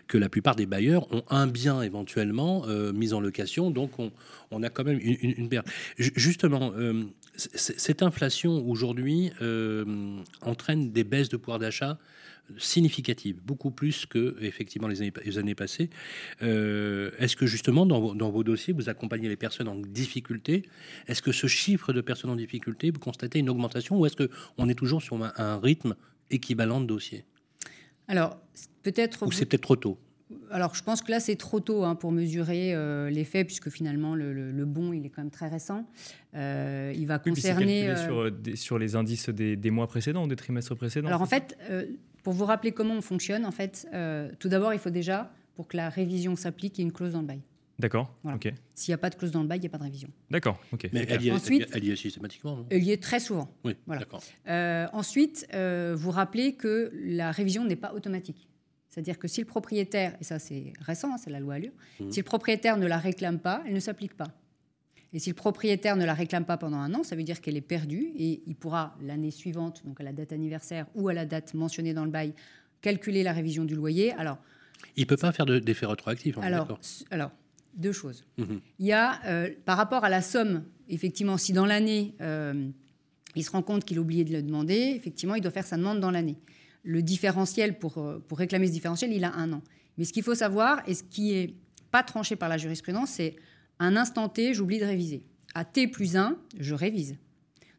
que 0.09 0.19
la 0.19 0.29
plupart 0.29 0.55
des 0.55 0.67
bailleurs 0.67 1.13
ont 1.13 1.25
un 1.31 1.47
bien 1.47 1.83
éventuellement 1.83 2.65
euh, 2.69 2.93
mis 2.93 3.15
en 3.15 3.21
location, 3.21 3.71
donc 3.71 3.93
on, 4.51 4.63
a 4.63 4.69
quand 4.69 4.85
même 4.85 5.01
une, 5.01 5.49
perte. 5.49 5.67
Justement, 5.99 6.73
cette 7.37 8.03
inflation 8.03 8.67
aujourd'hui 8.69 9.31
entraîne 10.43 10.93
des 10.93 11.05
baisses 11.05 11.29
de 11.29 11.37
pouvoir 11.37 11.59
d'achat 11.59 11.99
significatives, 12.59 13.41
beaucoup 13.45 13.71
plus 13.71 14.07
que 14.07 14.37
effectivement 14.41 14.89
les 14.89 15.39
années, 15.39 15.55
passées. 15.55 15.91
Euh, 16.43 17.11
est-ce 17.19 17.37
que 17.37 17.47
justement 17.47 17.87
dans 17.87 18.31
vos, 18.31 18.45
dossiers 18.45 18.73
vous 18.73 18.89
accompagnez 18.89 19.29
les 19.29 19.37
personnes 19.37 19.69
en 19.69 19.77
difficulté? 19.77 20.63
Est-ce 21.09 21.23
que 21.23 21.33
ce 21.33 21.47
chiffre 21.47 21.93
de 21.93 22.01
personnes 22.01 22.31
en 22.31 22.37
difficulté 22.37 22.91
vous 22.91 23.01
constatez 23.01 23.39
une 23.39 23.51
augmentation 23.51 23.99
ou 23.99 24.07
est-ce 24.07 24.17
que 24.17 24.31
on 24.59 24.69
est 24.69 24.75
toujours 24.75 25.03
sur 25.03 25.17
un, 25.23 25.59
rythme 25.59 25.97
équivalent 26.31 26.81
de 26.81 26.87
dossiers 26.87 27.25
Alors 28.09 28.39
peut-être 28.83 29.27
ou 29.27 29.33
c'est 29.33 29.47
peut-être 29.47 29.63
trop 29.63 29.77
tôt? 29.77 29.99
Alors, 30.51 30.75
je 30.75 30.83
pense 30.83 31.03
que 31.03 31.11
là, 31.11 31.21
c'est 31.21 31.37
trop 31.37 31.61
tôt 31.61 31.85
hein, 31.85 31.95
pour 31.95 32.13
mesurer 32.13 32.75
euh, 32.75 33.11
l'effet, 33.11 33.45
puisque 33.45 33.71
finalement, 33.71 34.15
le, 34.15 34.65
bon, 34.65 34.93
il 34.93 35.07
est 35.07 35.11
quand 35.11 35.23
même 35.23 35.31
très 35.31 35.49
récent. 35.49 35.87
Euh, 36.35 36.93
il 36.97 37.07
va 37.07 37.19
concerner. 37.19 37.89
Euh, 37.89 37.97
sur, 37.97 38.59
sur, 38.59 38.79
les 38.79 38.97
indices 38.97 39.29
des, 39.29 39.71
mois 39.71 39.87
précédents 39.87 40.25
ou 40.25 40.29
des 40.29 40.37
trimestres 40.37 40.77
précédents 40.77 41.09
Alors, 41.09 41.23
en 41.23 41.27
fait, 41.27 41.57
pour 42.23 42.33
vous 42.33 42.45
rappeler 42.45 42.73
comment 42.73 42.95
on 42.95 43.03
fonctionne, 43.03 43.45
en 43.45 43.53
fait, 43.53 43.89
tout 44.39 44.49
d'abord, 44.49 44.73
il 44.73 44.79
faut 44.79 44.91
déjà, 44.91 45.31
pour 45.55 45.69
que 45.69 45.77
la 45.77 45.89
révision 45.89 46.37
s'applique, 46.37 46.79
il 46.79 46.83
y 46.83 46.85
ait 46.85 46.89
une 46.89 46.93
clause 46.93 47.13
dans 47.13 47.21
le 47.21 47.27
bail. 47.27 47.41
D'accord. 47.79 48.11
S'il 48.75 48.93
n'y 48.93 48.95
a 48.95 48.99
pas 48.99 49.11
de 49.11 49.17
clause 49.17 49.31
dans 49.33 49.43
le 49.43 49.49
bail, 49.49 49.59
il 49.59 49.63
n'y 49.63 49.67
a 49.67 49.71
pas 49.71 49.77
de 49.77 49.83
révision. 49.83 50.09
D'accord. 50.31 50.59
ok. 50.73 50.89
Mais 50.95 51.05
elle 51.11 51.23
y, 51.23 51.29
est, 51.29 51.33
ensuite, 51.33 51.69
elle 51.75 51.85
y 51.85 51.91
est 51.91 51.97
systématiquement, 51.97 52.57
non? 52.57 52.67
Elle 52.71 52.83
y 52.83 52.91
est 52.91 53.03
très 53.03 53.21
souvent. 53.21 53.55
Oui, 53.65 53.77
d'accord. 53.87 54.23
ensuite, 54.93 55.47
vous 55.53 56.11
rappelez 56.11 56.55
que 56.55 56.93
la 56.95 57.33
révision 57.33 57.65
n'est 57.65 57.77
pas 57.77 57.93
automatique. 57.93 58.49
C'est-à-dire 58.97 59.19
que 59.19 59.29
si 59.29 59.43
le 59.43 59.47
propriétaire, 59.47 60.17
et 60.23 60.25
ça 60.25 60.39
c'est 60.39 60.73
récent, 60.81 61.13
hein, 61.13 61.19
c'est 61.23 61.29
la 61.29 61.39
loi 61.39 61.55
Allure, 61.55 61.73
mmh. 62.01 62.13
si 62.13 62.21
le 62.21 62.25
propriétaire 62.25 62.79
ne 62.79 62.87
la 62.87 62.97
réclame 62.97 63.39
pas, 63.39 63.63
elle 63.67 63.75
ne 63.75 63.81
s'applique 63.81 64.15
pas. 64.15 64.29
Et 65.13 65.19
si 65.19 65.29
le 65.29 65.35
propriétaire 65.35 65.97
ne 65.97 66.07
la 66.07 66.15
réclame 66.15 66.47
pas 66.47 66.57
pendant 66.57 66.79
un 66.79 66.95
an, 66.95 67.03
ça 67.03 67.15
veut 67.15 67.23
dire 67.23 67.43
qu'elle 67.43 67.59
est 67.59 67.61
perdue 67.61 68.11
et 68.17 68.43
il 68.47 68.55
pourra 68.55 68.97
l'année 69.03 69.31
suivante, 69.31 69.83
donc 69.85 70.01
à 70.01 70.03
la 70.03 70.15
date 70.15 70.33
anniversaire 70.33 70.87
ou 70.95 71.09
à 71.09 71.13
la 71.13 71.27
date 71.27 71.53
mentionnée 71.53 71.93
dans 71.93 72.07
le 72.07 72.11
bail, 72.11 72.33
calculer 72.81 73.23
la 73.23 73.35
révision 73.35 73.67
du 73.67 73.75
loyer. 73.75 74.13
Alors, 74.13 74.39
il 74.97 75.03
ne 75.03 75.07
peut 75.07 75.19
pas 75.19 75.31
faire 75.33 75.45
d'effet 75.45 75.85
rétroactif. 75.85 76.39
alors, 76.39 76.79
alors, 77.11 77.33
deux 77.75 77.93
choses. 77.93 78.25
Mhm. 78.39 78.61
Il 78.79 78.87
y 78.87 78.93
a, 78.93 79.21
euh, 79.27 79.51
par 79.67 79.77
rapport 79.77 80.05
à 80.05 80.09
la 80.09 80.23
somme, 80.23 80.65
effectivement, 80.89 81.37
si 81.37 81.53
dans 81.53 81.67
l'année, 81.67 82.15
euh, 82.23 82.71
il 83.35 83.45
se 83.45 83.51
rend 83.51 83.63
compte 83.63 83.85
qu'il 83.85 83.99
a 83.99 84.01
oublié 84.01 84.25
de 84.25 84.33
le 84.33 84.43
demander, 84.43 84.95
effectivement, 84.97 85.35
il 85.35 85.43
doit 85.43 85.51
faire 85.51 85.67
sa 85.67 85.77
demande 85.77 86.01
dans 86.01 86.11
l'année. 86.11 86.39
Le 86.87 87.03
différentiel, 87.03 87.79
pour, 87.79 87.99
euh, 87.99 88.25
pour 88.27 88.39
réclamer 88.39 88.69
ce 88.69 88.73
différentiel, 88.73 89.13
il 89.13 89.25
a 89.25 89.35
un 89.35 89.53
an. 89.53 89.63
Mais 89.99 90.05
ce 90.05 90.13
qu'il 90.13 90.23
faut 90.23 90.35
savoir, 90.35 90.83
et 90.87 90.95
ce 90.95 91.03
qui 91.03 91.35
est 91.35 91.55
pas 91.91 92.03
tranché 92.03 92.37
par 92.37 92.49
la 92.49 92.57
jurisprudence, 92.57 93.11
c'est 93.11 93.37
un 93.81 93.97
instant 93.97 94.29
T, 94.29 94.55
j'oublie 94.55 94.79
de 94.79 94.85
réviser. 94.85 95.23
À 95.55 95.65
T 95.65 95.89
plus 95.89 96.17
1, 96.17 96.39
je 96.59 96.75
révise. 96.75 97.17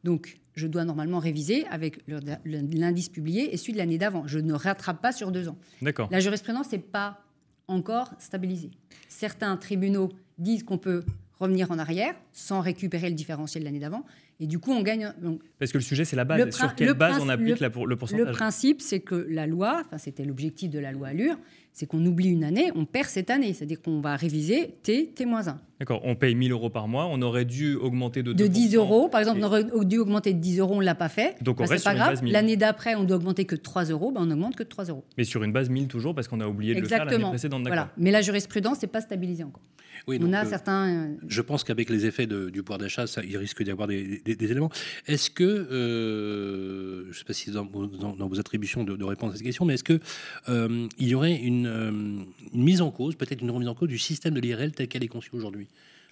Donc, 0.03 0.39
je 0.55 0.67
dois 0.67 0.85
normalement 0.85 1.19
réviser 1.19 1.65
avec 1.67 2.03
l'indice 2.45 3.09
publié 3.09 3.53
et 3.53 3.57
celui 3.57 3.73
de 3.73 3.77
l'année 3.77 3.97
d'avant. 3.97 4.25
Je 4.27 4.39
ne 4.39 4.53
rattrape 4.53 5.01
pas 5.01 5.11
sur 5.11 5.31
deux 5.31 5.47
ans. 5.47 5.57
D'accord. 5.81 6.09
La 6.11 6.19
jurisprudence 6.19 6.71
n'est 6.71 6.79
pas 6.79 7.23
encore 7.67 8.11
stabilisée. 8.19 8.71
Certains 9.07 9.55
tribunaux 9.57 10.09
disent 10.37 10.63
qu'on 10.63 10.77
peut 10.77 11.03
revenir 11.39 11.71
en 11.71 11.77
arrière 11.77 12.15
sans 12.31 12.61
récupérer 12.61 13.09
le 13.09 13.15
différentiel 13.15 13.63
de 13.63 13.65
l'année 13.65 13.79
d'avant. 13.79 14.03
Et 14.39 14.45
du 14.45 14.59
coup, 14.59 14.71
on 14.71 14.81
gagne. 14.81 15.11
Parce 15.57 15.71
que 15.71 15.77
le 15.77 15.83
sujet, 15.83 16.05
c'est 16.05 16.15
la 16.15 16.25
base. 16.25 16.55
Sur 16.55 16.75
quelle 16.75 16.93
base 16.93 17.19
on 17.21 17.29
applique 17.29 17.59
le, 17.59 17.69
le 17.85 17.95
pourcentage 17.95 18.25
Le 18.25 18.31
principe, 18.31 18.81
c'est 18.81 18.99
que 18.99 19.15
la 19.29 19.47
loi, 19.47 19.81
enfin, 19.85 19.97
c'était 19.97 20.23
l'objectif 20.23 20.69
de 20.69 20.79
la 20.79 20.91
loi 20.91 21.07
Allure, 21.07 21.37
c'est 21.73 21.85
qu'on 21.85 22.03
oublie 22.05 22.29
une 22.29 22.43
année, 22.43 22.71
on 22.75 22.85
perd 22.85 23.07
cette 23.07 23.29
année. 23.29 23.53
C'est-à-dire 23.53 23.81
qu'on 23.81 24.01
va 24.01 24.15
réviser 24.15 24.77
T, 24.83 25.11
T-1. 25.15 25.55
D'accord, 25.79 26.01
on 26.03 26.15
paye 26.15 26.33
1000 26.33 26.51
euros 26.51 26.69
par 26.69 26.87
mois, 26.87 27.07
on 27.09 27.21
aurait 27.21 27.45
dû 27.45 27.75
augmenter 27.75 28.23
de 28.23 28.33
2%. 28.33 28.35
De 28.35 28.47
10 28.47 28.75
euros, 28.75 29.09
par 29.09 29.19
exemple, 29.19 29.39
on 29.41 29.45
aurait 29.45 29.63
dû 29.85 29.99
augmenter 29.99 30.33
de 30.33 30.39
10 30.39 30.59
euros, 30.59 30.75
on 30.75 30.79
ne 30.79 30.85
l'a 30.85 30.95
pas 30.95 31.09
fait. 31.09 31.35
Donc 31.43 31.59
on 31.59 31.63
bah, 31.63 31.69
reste 31.69 31.83
pas 31.83 31.91
sur 31.91 31.97
grave. 31.97 32.09
une 32.09 32.15
base 32.15 32.23
1000. 32.23 32.33
L'année 32.33 32.57
d'après, 32.57 32.95
on 32.95 33.03
doit 33.03 33.17
augmenter 33.17 33.45
que 33.45 33.55
de 33.55 33.61
3 33.61 33.85
euros, 33.85 34.11
ben 34.11 34.21
on 34.23 34.31
augmente 34.31 34.55
que 34.55 34.63
de 34.63 34.69
3 34.69 34.85
euros. 34.85 35.03
Mais 35.17 35.23
sur 35.23 35.43
une 35.43 35.51
base 35.51 35.69
1000 35.69 35.87
toujours, 35.87 36.15
parce 36.15 36.27
qu'on 36.27 36.41
a 36.41 36.47
oublié 36.47 36.73
de 36.73 36.81
le 36.81 36.87
faire 36.87 37.05
l'année 37.05 37.23
précédente. 37.23 37.61
Voilà. 37.67 37.91
Mais 37.97 38.11
la 38.11 38.21
jurisprudence 38.21 38.81
n'est 38.81 38.87
pas 38.87 39.01
stabilisée 39.01 39.43
encore. 39.43 39.61
Oui, 40.07 40.19
on 40.21 40.31
a 40.31 40.45
euh, 40.45 40.49
certains. 40.49 40.87
Euh, 40.87 41.15
je 41.27 41.41
pense 41.41 41.65
qu'avec 41.65 41.89
les 41.89 42.05
effets 42.05 42.27
du 42.27 42.63
pouvoir 42.63 42.79
d'achat, 42.79 43.05
il 43.23 43.37
risque 43.37 43.61
d'y 43.61 43.71
avoir 43.71 43.89
des, 43.89 44.21
éléments. 44.25 44.71
Est-ce 45.05 45.29
que, 45.29 45.43
euh, 45.43 47.03
je 47.03 47.09
ne 47.09 47.13
sais 47.13 47.25
pas 47.25 47.33
si 47.33 47.51
dans, 47.51 47.65
dans, 47.65 48.27
vos 48.27 48.39
attributions 48.39 48.85
de, 48.85 48.95
de, 48.95 49.03
répondre 49.03 49.33
à 49.33 49.35
cette 49.35 49.45
question, 49.45 49.65
mais 49.65 49.73
est-ce 49.73 49.83
qu'il 49.83 49.99
il 50.47 51.07
y 51.07 51.13
aurait 51.13 51.35
une, 51.35 52.25
une 52.53 52.63
mise 52.63 52.81
en 52.81 52.89
cause, 52.89 53.15
peut-être 53.15 53.41
une 53.41 53.51
remise 53.51 53.67
en 53.67 53.75
cause 53.75 53.89
du 53.89 53.99
système 53.99 54.33
de 54.33 54.39
l'IRL 54.39 54.71
tel 54.71 54.87
qu'elle 54.87 55.03
est 55.03 55.09
conçue 55.09 55.31
aujourd'hui? 55.33 55.67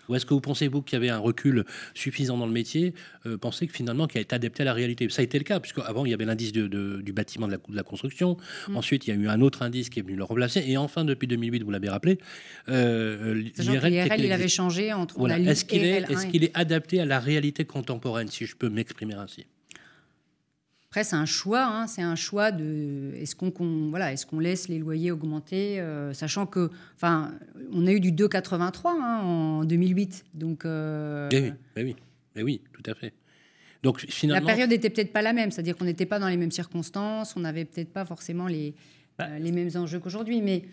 Ou 0.09 0.15
est-ce 0.15 0.25
que 0.25 0.33
vous 0.33 0.41
pensez, 0.41 0.67
vous, 0.67 0.81
qu'il 0.81 0.95
y 0.95 0.97
avait 0.97 1.09
un 1.09 1.19
recul 1.19 1.65
suffisant 1.93 2.38
dans 2.38 2.45
le 2.45 2.51
métier 2.51 2.93
euh, 3.25 3.38
Pensez 3.38 3.67
que 3.67 3.74
finalement, 3.74 4.07
qui 4.07 4.17
a 4.17 4.21
été 4.21 4.35
adapté 4.35 4.62
à 4.63 4.65
la 4.65 4.74
réalité? 4.74 5.07
Ça 5.09 5.21
a 5.21 5.24
été 5.24 5.38
le 5.38 5.43
cas, 5.43 5.59
puisque 5.59 5.79
avant 5.79 6.05
il 6.05 6.12
y 6.12 6.13
avait 6.13 6.25
l'indice 6.25 6.51
de, 6.51 6.67
du 7.01 7.13
bâtiment 7.13 7.47
de 7.47 7.53
la, 7.53 7.57
de 7.57 7.75
la 7.75 7.83
construction. 7.83 8.38
Mm. 8.67 8.77
Ensuite, 8.77 9.07
il 9.07 9.15
y 9.15 9.17
a 9.17 9.19
eu 9.19 9.27
un 9.27 9.41
autre 9.41 9.62
indice 9.62 9.89
qui 9.89 10.00
est 10.00 10.03
venu 10.03 10.15
le 10.15 10.24
remplacer. 10.24 10.63
Et 10.67 10.77
enfin, 10.77 11.05
depuis 11.05 11.27
2008, 11.27 11.63
vous 11.63 11.71
l'avez 11.71 11.89
rappelé, 11.89 12.17
euh, 12.69 13.43
l'IRL, 13.57 14.24
il 14.24 14.31
avait 14.31 14.47
changé 14.47 14.93
entre 14.93 15.17
voilà. 15.17 15.39
Est-ce 15.39 15.65
qu'il 15.65 15.83
est, 15.83 16.09
est, 16.09 16.31
qu'il 16.31 16.43
est 16.43 16.55
adapté 16.55 17.00
à 17.00 17.05
la 17.05 17.19
réalité 17.19 17.65
contemporaine, 17.65 18.27
si 18.27 18.45
je 18.45 18.55
peux 18.55 18.69
m'exprimer 18.69 19.15
ainsi? 19.15 19.45
Après, 20.96 21.04
c'est 21.04 21.18
un 21.18 21.25
choix. 21.25 21.66
Hein, 21.66 21.88
c'est 21.88 22.02
un 22.02 22.16
choix 22.16 22.54
de 22.54 23.12
est-ce 23.16 23.36
qu'on 23.36 23.52
voilà, 23.90 24.14
est-ce 24.14 24.25
qu'on 24.25 24.40
laisse 24.40 24.70
les 24.70 24.80
loyers 24.80 25.12
augmenter, 25.12 25.82
euh, 25.82 26.14
sachant 26.14 26.46
que, 26.46 26.70
enfin, 26.96 27.34
on 27.74 27.86
a 27.86 27.92
eu 27.92 28.00
du 28.00 28.14
2,83 28.14 28.88
hein, 28.88 29.20
en 29.22 29.66
2008. 29.66 30.24
Donc. 30.34 30.64
Euh, 30.64 31.28
eh 31.34 31.42
oui, 31.42 31.54
eh 31.75 31.84
oui, 31.84 31.96
eh 32.38 32.44
oui, 32.44 32.62
tout 32.72 32.90
à 32.90 32.96
fait. 32.96 33.12
Donc 33.84 34.00
finalement, 34.00 34.48
la 34.48 34.54
période 34.54 34.70
n'était 34.70 34.90
peut-être 34.90 35.12
pas 35.12 35.22
la 35.22 35.34
même, 35.34 35.52
c'est-à-dire 35.52 35.75
qu'on 35.75 35.84
n'était 35.84 36.06
pas 36.06 36.18
dans 36.18 36.30
les 36.30 36.38
mêmes 36.38 36.52
circonstances, 36.52 37.36
on 37.36 37.42
n'avait 37.42 37.66
peut-être 37.66 37.92
pas 37.92 38.06
forcément 38.06 38.48
les 38.48 38.74
bah, 39.20 39.28
euh, 39.30 39.38
les 39.38 39.52
mêmes 39.52 39.72
enjeux 39.75 40.00
qu'aujourd'hui, 40.00 40.42
mais 40.42 40.64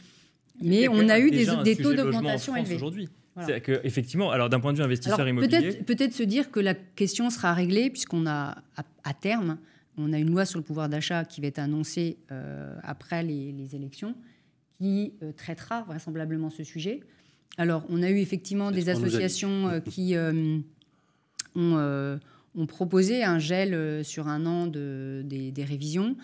mais 0.63 0.87
on 0.87 1.09
a 1.09 1.19
eu 1.19 1.33
des, 1.33 1.47
des 1.65 1.75
taux 1.75 1.95
d'augmentation 1.95 2.55
élevés. 2.55 2.77
Aujourd'hui. 2.77 3.09
Voilà. 3.35 3.59
Que, 3.59 3.81
effectivement, 3.83 4.31
alors 4.31 4.49
d'un 4.51 4.61
point 4.61 4.73
de 4.73 4.79
vue 4.79 4.85
investisseur 4.85 5.27
immobilier, 5.27 5.59
peut-être 5.59 5.85
peut-être 5.85 6.13
se 6.13 6.23
dire 6.23 6.53
que 6.53 6.61
la 6.61 6.75
question 6.75 7.29
sera 7.29 7.55
réglée 7.55 7.91
puisqu'on 7.91 8.25
a 8.29 8.63
à 9.03 9.15
terme 9.15 9.59
on 9.99 10.13
a 10.13 10.19
une 10.19 10.31
loi 10.31 10.45
sur 10.45 10.59
le 10.59 10.65
pouvoir 10.65 10.89
d'achat 10.89 11.25
qui 11.25 11.41
va 11.41 11.49
être 11.49 11.59
annoncée 11.59 12.19
euh, 12.31 12.75
après 12.83 13.23
les, 13.23 13.75
élections, 13.75 14.15
qui 14.79 15.15
euh, 15.23 15.33
traitera 15.33 15.83
vraisemblablement 15.83 16.51
ce 16.51 16.65
sujet. 16.65 17.01
Alors, 17.59 17.85
on 17.89 18.03
a 18.03 18.11
eu 18.11 18.19
effectivement 18.19 18.71
des 18.71 18.89
associations 18.89 19.69
euh, 19.69 19.81
qui 19.81 20.15
ont 21.55 22.19
ont 22.55 22.67
proposé 22.67 23.25
un 23.25 23.39
gel 23.39 24.05
sur 24.05 24.29
un 24.29 24.45
an 24.45 24.67
de, 24.67 25.23
des, 25.25 25.65
révisions. 25.65 26.17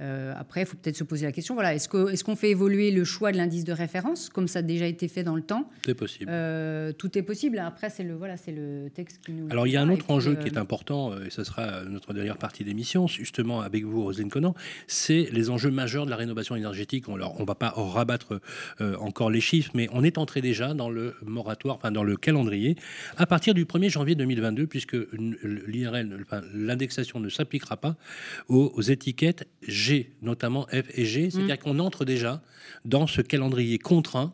Euh, 0.00 0.34
après, 0.36 0.62
il 0.62 0.66
faut 0.66 0.76
peut-être 0.76 0.96
se 0.96 1.04
poser 1.04 1.26
la 1.26 1.32
question, 1.32 1.54
voilà, 1.54 1.74
est-ce 1.74 1.88
qu'on 1.88 2.08
est 2.08 2.36
fait 2.36 2.50
évoluer 2.50 2.90
le 2.90 3.04
choix 3.04 3.32
de 3.32 3.36
l'indice 3.36 3.64
de 3.64 3.72
référence, 3.72 4.28
comme 4.28 4.48
ça 4.48 4.58
a 4.58 4.62
déjà 4.62 4.86
été 4.86 5.08
fait 5.08 5.22
dans 5.22 5.34
le 5.34 5.42
temps? 5.42 5.68
C'est 5.84 5.94
possible. 5.94 6.30
Euh, 6.30 6.92
tout 6.92 7.16
est 7.16 7.22
possible. 7.22 7.58
Après, 7.58 7.88
c'est 7.90 8.04
le, 8.04 8.14
voilà, 8.14 8.34
le 8.48 8.88
texte 8.90 9.20
qui 9.24 9.32
nous... 9.32 9.46
Alors, 9.50 9.66
il 9.66 9.72
y 9.72 9.76
a 9.76 9.82
un 9.82 9.88
autre 9.88 10.10
enjeu 10.10 10.36
qui 10.36 10.48
est 10.48 10.58
important, 10.58 11.14
et 11.18 11.30
ce 11.30 11.44
sera 11.44 11.84
notre 11.84 12.12
dernière 12.12 12.36
partie 12.36 12.64
d'émission, 12.64 13.06
justement 13.06 13.60
avec 13.60 13.84
vous, 13.84 14.02
Roselyne 14.02 14.30
Conan, 14.30 14.54
c'est 14.86 15.28
les 15.32 15.50
enjeux 15.50 15.70
majeurs 15.70 16.04
de 16.04 16.10
la 16.10 16.16
rénovation 16.16 16.56
énergétique. 16.56 17.08
On 17.08 17.16
ne 17.16 17.44
va 17.46 17.54
pas 17.54 17.72
rabattre 17.76 18.40
encore 18.98 19.30
les 19.30 19.40
chiffres, 19.40 19.70
mais 19.74 19.88
on 19.92 20.02
est 20.04 20.18
entré 20.18 20.40
déjà 20.40 20.74
dans 20.74 20.90
le 20.90 21.14
moratoire, 21.24 21.76
enfin 21.76 21.90
dans 21.90 22.04
le 22.04 22.16
calendrier, 22.16 22.76
à 23.16 23.26
partir 23.26 23.54
du 23.54 23.64
1er 23.64 23.90
janvier 23.90 24.14
2022, 24.14 24.66
puisque 24.66 24.96
l'indexation 26.54 27.20
ne 27.20 27.28
s'appliquera 27.28 27.76
pas 27.76 27.96
aux, 28.48 28.80
étiquettes 28.82 29.46
G, 29.62 29.85
notamment 30.22 30.66
F 30.72 30.86
et 30.94 31.04
G. 31.04 31.30
C'est-à-dire 31.30 31.56
mm. 31.56 31.58
qu'on 31.58 31.78
entre 31.78 32.04
déjà 32.04 32.42
dans 32.84 33.06
ce 33.06 33.20
calendrier 33.20 33.78
contraint 33.78 34.32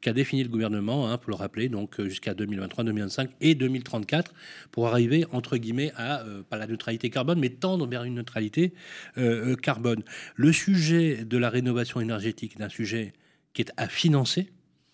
qu'a 0.00 0.12
défini 0.12 0.42
le 0.42 0.48
gouvernement, 0.48 1.08
hein, 1.08 1.16
pour 1.16 1.30
le 1.30 1.36
rappeler, 1.36 1.68
donc 1.68 2.00
euh, 2.00 2.08
jusqu'à 2.08 2.34
2023, 2.34 2.82
2025 2.82 3.30
et 3.40 3.54
2034, 3.54 4.34
pour 4.72 4.88
arriver 4.88 5.24
entre 5.30 5.56
guillemets 5.56 5.92
à 5.96 6.22
euh, 6.22 6.42
pas 6.42 6.56
la 6.56 6.66
neutralité 6.66 7.08
carbone, 7.08 7.38
mais 7.38 7.50
tendre 7.50 7.86
vers 7.86 8.02
une 8.02 8.14
neutralité 8.14 8.72
euh, 9.16 9.54
carbone. 9.54 10.02
Le 10.34 10.52
sujet 10.52 11.24
de 11.24 11.38
la 11.38 11.50
rénovation 11.50 12.00
énergétique 12.00 12.56
est 12.58 12.64
un 12.64 12.68
sujet 12.68 13.12
qui 13.54 13.62
est 13.62 13.72
à 13.76 13.86
financer. 13.86 14.50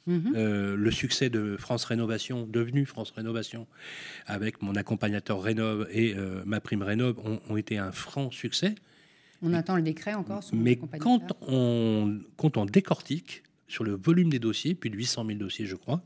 Mhm. 0.09 0.33
Euh, 0.37 0.75
le 0.75 0.91
succès 0.91 1.29
de 1.29 1.57
France 1.59 1.85
Rénovation, 1.85 2.47
devenu 2.47 2.87
France 2.87 3.11
Rénovation, 3.11 3.67
avec 4.27 4.63
mon 4.63 4.75
accompagnateur 4.75 5.43
Rénov 5.43 5.87
et 5.93 6.15
euh, 6.17 6.43
ma 6.47 6.61
prime 6.61 6.83
Rénov, 6.83 7.17
ont, 7.49 7.57
été 7.59 7.77
un 7.77 7.93
franc 7.93 8.31
succès. 8.31 8.75
On 9.43 9.53
attend 9.53 9.77
le 9.77 9.83
décret 9.83 10.15
encore. 10.15 10.43
Mais 10.53 10.77
quand 10.77 11.33
on, 11.43 12.21
quand 12.37 12.57
on 12.57 12.65
décortique 12.65 13.43
sur 13.69 13.85
le 13.85 13.95
volume 13.95 14.31
des 14.31 14.39
dossiers, 14.39 14.75
plus 14.75 14.91
de 14.91 14.97
800 14.97 15.27
000 15.27 15.39
dossiers, 15.39 15.67
je 15.67 15.77
crois, 15.77 16.03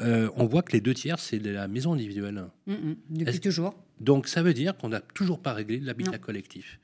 euh, 0.00 0.30
on 0.36 0.46
voit 0.46 0.62
que 0.62 0.72
les 0.72 0.80
deux 0.80 0.94
tiers, 0.94 1.18
c'est 1.18 1.38
de 1.38 1.50
la 1.50 1.68
maison 1.68 1.92
individuelle. 1.92 2.46
Mhm. 2.66 2.96
depuis 3.10 3.40
toujours. 3.40 3.74
Donc 4.00 4.28
ça 4.28 4.42
veut 4.42 4.54
dire 4.54 4.76
qu'on 4.76 4.88
n'a 4.88 5.00
toujours 5.00 5.40
pas 5.40 5.52
réglé 5.52 5.80
l'habitat 5.80 6.18
collectif. 6.18 6.80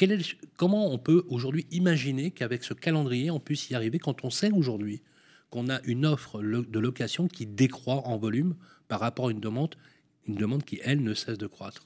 est 0.00 0.36
comment 0.56 0.92
on 0.92 0.98
peut 0.98 1.24
aujourd'hui 1.28 1.66
imaginer 1.70 2.30
qu'avec 2.30 2.64
ce 2.64 2.74
calendrier, 2.74 3.30
on 3.30 3.40
puisse 3.40 3.70
y 3.70 3.74
arriver 3.74 3.98
quand 3.98 4.24
on 4.24 4.30
sait 4.30 4.50
aujourd'hui 4.50 5.02
qu'on 5.50 5.68
a 5.70 5.80
une 5.84 6.04
offre 6.04 6.42
de 6.42 6.78
location 6.78 7.26
qui 7.28 7.46
décroît 7.46 8.06
en 8.06 8.18
volume 8.18 8.54
par 8.88 9.00
rapport 9.00 9.28
à 9.28 9.30
une 9.30 9.40
demande, 9.40 9.76
une 10.26 10.34
demande 10.34 10.64
qui, 10.64 10.80
elle, 10.82 11.02
ne 11.02 11.14
cesse 11.14 11.38
de 11.38 11.46
croître? 11.46 11.84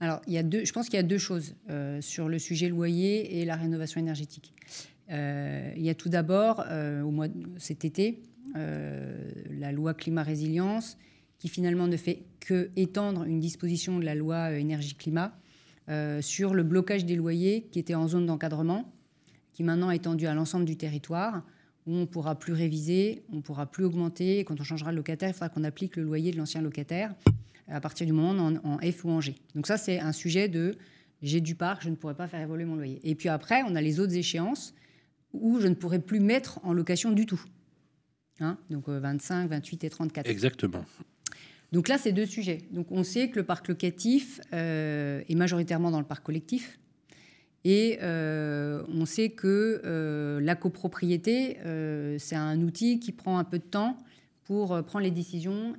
Alors, 0.00 0.22
il 0.26 0.32
y 0.32 0.38
a 0.38 0.42
deux, 0.42 0.64
je 0.64 0.72
pense 0.72 0.86
qu'il 0.86 0.96
y 0.96 1.00
a 1.00 1.04
deux 1.04 1.18
choses 1.18 1.54
euh, 1.68 2.00
sur 2.00 2.28
le 2.28 2.38
sujet 2.38 2.68
loyer 2.68 3.38
et 3.38 3.44
la 3.44 3.54
rénovation 3.54 4.00
énergétique. 4.00 4.54
Euh, 5.10 5.72
il 5.76 5.82
y 5.82 5.90
a 5.90 5.94
tout 5.94 6.08
d'abord, 6.08 6.64
euh, 6.68 7.02
au 7.02 7.10
mois 7.10 7.26
cet 7.58 7.84
été, 7.84 8.22
la 8.54 9.70
loi 9.70 9.94
climat 9.94 10.24
résilience 10.24 10.98
qui 11.38 11.48
finalement 11.48 11.86
ne 11.86 11.96
fait 11.96 12.24
que 12.40 12.70
étendre 12.74 13.22
une 13.22 13.38
disposition 13.38 14.00
de 14.00 14.04
la 14.04 14.16
loi 14.16 14.50
énergie-climat 14.50 15.32
sur 16.20 16.52
le 16.52 16.64
blocage 16.64 17.04
des 17.04 17.14
loyers 17.14 17.68
qui 17.70 17.78
était 17.78 17.94
en 17.94 18.08
zone 18.08 18.26
d'encadrement, 18.26 18.92
qui 19.52 19.62
maintenant 19.62 19.88
est 19.92 19.98
étendu 19.98 20.26
à 20.26 20.34
l'ensemble 20.34 20.64
du 20.64 20.76
territoire 20.76 21.44
où 21.86 21.94
on 21.94 22.00
ne 22.00 22.04
pourra 22.06 22.40
plus 22.40 22.52
réviser, 22.52 23.22
on 23.32 23.36
ne 23.36 23.40
pourra 23.40 23.66
plus 23.66 23.84
augmenter. 23.84 24.40
quand 24.40 24.60
on 24.60 24.64
changera 24.64 24.90
de 24.90 24.96
locataire, 24.96 25.28
il 25.28 25.32
faudra 25.32 25.48
qu'on 25.48 25.62
applique 25.62 25.94
le 25.94 26.02
loyer 26.02 26.32
de 26.32 26.36
l'ancien 26.36 26.62
locataire 26.62 27.14
à 27.70 27.80
partir 27.80 28.06
du 28.06 28.12
moment 28.12 28.30
en, 28.30 28.56
en 28.56 28.78
F 28.78 29.04
ou 29.04 29.10
en 29.10 29.20
G. 29.20 29.34
Donc 29.54 29.66
ça, 29.66 29.76
c'est 29.76 29.98
un 29.98 30.12
sujet 30.12 30.48
de 30.48 30.76
j'ai 31.22 31.40
du 31.40 31.54
parc, 31.54 31.82
je 31.82 31.90
ne 31.90 31.96
pourrai 31.96 32.14
pas 32.14 32.28
faire 32.28 32.40
évoluer 32.40 32.64
mon 32.64 32.76
loyer. 32.76 33.00
Et 33.04 33.14
puis 33.14 33.28
après, 33.28 33.62
on 33.66 33.74
a 33.74 33.80
les 33.80 34.00
autres 34.00 34.14
échéances 34.14 34.74
où 35.32 35.60
je 35.60 35.68
ne 35.68 35.74
pourrai 35.74 35.98
plus 35.98 36.20
mettre 36.20 36.58
en 36.64 36.72
location 36.72 37.12
du 37.12 37.26
tout. 37.26 37.42
Hein 38.40 38.56
Donc 38.70 38.88
25, 38.88 39.44
euh, 39.44 39.48
28 39.48 39.84
et 39.84 39.90
34. 39.90 40.28
Exactement. 40.28 40.84
Donc 41.72 41.88
là, 41.88 41.98
c'est 41.98 42.12
deux 42.12 42.26
sujets. 42.26 42.58
Donc 42.72 42.90
on 42.90 43.04
sait 43.04 43.28
que 43.28 43.36
le 43.36 43.44
parc 43.44 43.68
locatif 43.68 44.40
euh, 44.52 45.22
est 45.28 45.34
majoritairement 45.34 45.90
dans 45.90 46.00
le 46.00 46.06
parc 46.06 46.24
collectif. 46.24 46.78
Et 47.64 47.98
euh, 48.02 48.82
on 48.88 49.04
sait 49.04 49.28
que 49.28 49.82
euh, 49.84 50.40
la 50.40 50.56
copropriété, 50.56 51.58
c'est 52.18 52.36
un 52.36 52.60
outil 52.62 52.98
qui 52.98 53.12
prend 53.12 53.38
un 53.38 53.44
peu 53.44 53.58
de 53.58 53.64
temps 53.64 53.98
pour 54.50 54.82
prendre 54.82 55.04
les 55.04 55.12
décisions, 55.12 55.76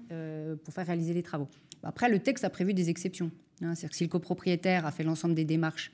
pour 0.63 0.73
faire 0.73 0.87
réaliser 0.87 1.13
les 1.13 1.23
travaux. 1.23 1.49
Après, 1.83 2.07
le 2.07 2.19
texte 2.19 2.45
a 2.45 2.49
prévu 2.49 2.73
des 2.73 2.89
exceptions. 2.89 3.29
Hein. 3.61 3.75
C'est-à-dire 3.75 3.89
que 3.89 3.95
si 3.97 4.05
le 4.05 4.09
copropriétaire 4.09 4.85
a 4.85 4.91
fait 4.91 5.03
l'ensemble 5.03 5.35
des 5.35 5.43
démarches 5.43 5.91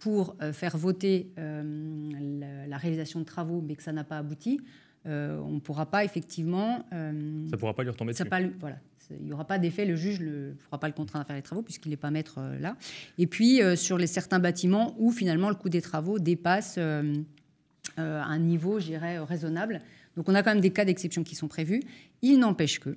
pour 0.00 0.36
faire 0.52 0.76
voter 0.76 1.30
la, 1.36 2.76
réalisation 2.76 3.20
de 3.20 3.24
travaux, 3.24 3.62
mais 3.64 3.76
que 3.76 3.84
ça 3.84 3.92
n'a 3.92 4.02
pas 4.02 4.18
abouti, 4.18 4.60
on 5.04 5.52
ne 5.52 5.60
pourra 5.60 5.86
pas 5.86 6.04
effectivement. 6.04 6.84
ça 6.90 7.12
ne 7.12 7.56
pourra 7.56 7.72
pas 7.72 7.84
lui 7.84 7.90
retomber 7.90 8.10
dessus. 8.10 8.24
Pas, 8.24 8.40
voilà, 8.58 8.78
il 9.10 9.24
n'y 9.24 9.32
aura 9.32 9.44
pas 9.44 9.60
d'effet, 9.60 9.84
le 9.84 9.94
juge 9.94 10.18
ne 10.18 10.54
pourra 10.54 10.80
pas 10.80 10.88
le 10.88 10.94
contraindre 10.94 11.22
à 11.22 11.24
faire 11.24 11.36
les 11.36 11.42
travaux 11.42 11.62
puisqu'il 11.62 11.90
n'est 11.90 11.96
pas 11.96 12.10
maître 12.10 12.40
là. 12.58 12.76
Et 13.18 13.28
puis 13.28 13.60
sur 13.76 13.96
les 13.96 14.08
certains 14.08 14.40
bâtiments 14.40 14.96
où 14.98 15.12
finalement 15.12 15.50
le 15.50 15.54
coût 15.54 15.68
des 15.68 15.82
travaux 15.82 16.18
dépasse 16.18 16.80
un 17.96 18.38
niveau, 18.40 18.80
je 18.80 18.86
dirais, 18.86 19.20
raisonnable. 19.20 19.82
Donc 20.18 20.28
on 20.28 20.34
a 20.34 20.42
quand 20.42 20.50
même 20.50 20.60
des 20.60 20.70
cas 20.70 20.84
d'exception 20.84 21.22
qui 21.22 21.36
sont 21.36 21.46
prévus. 21.46 21.80
Il 22.22 22.40
n'empêche 22.40 22.80
que 22.80 22.96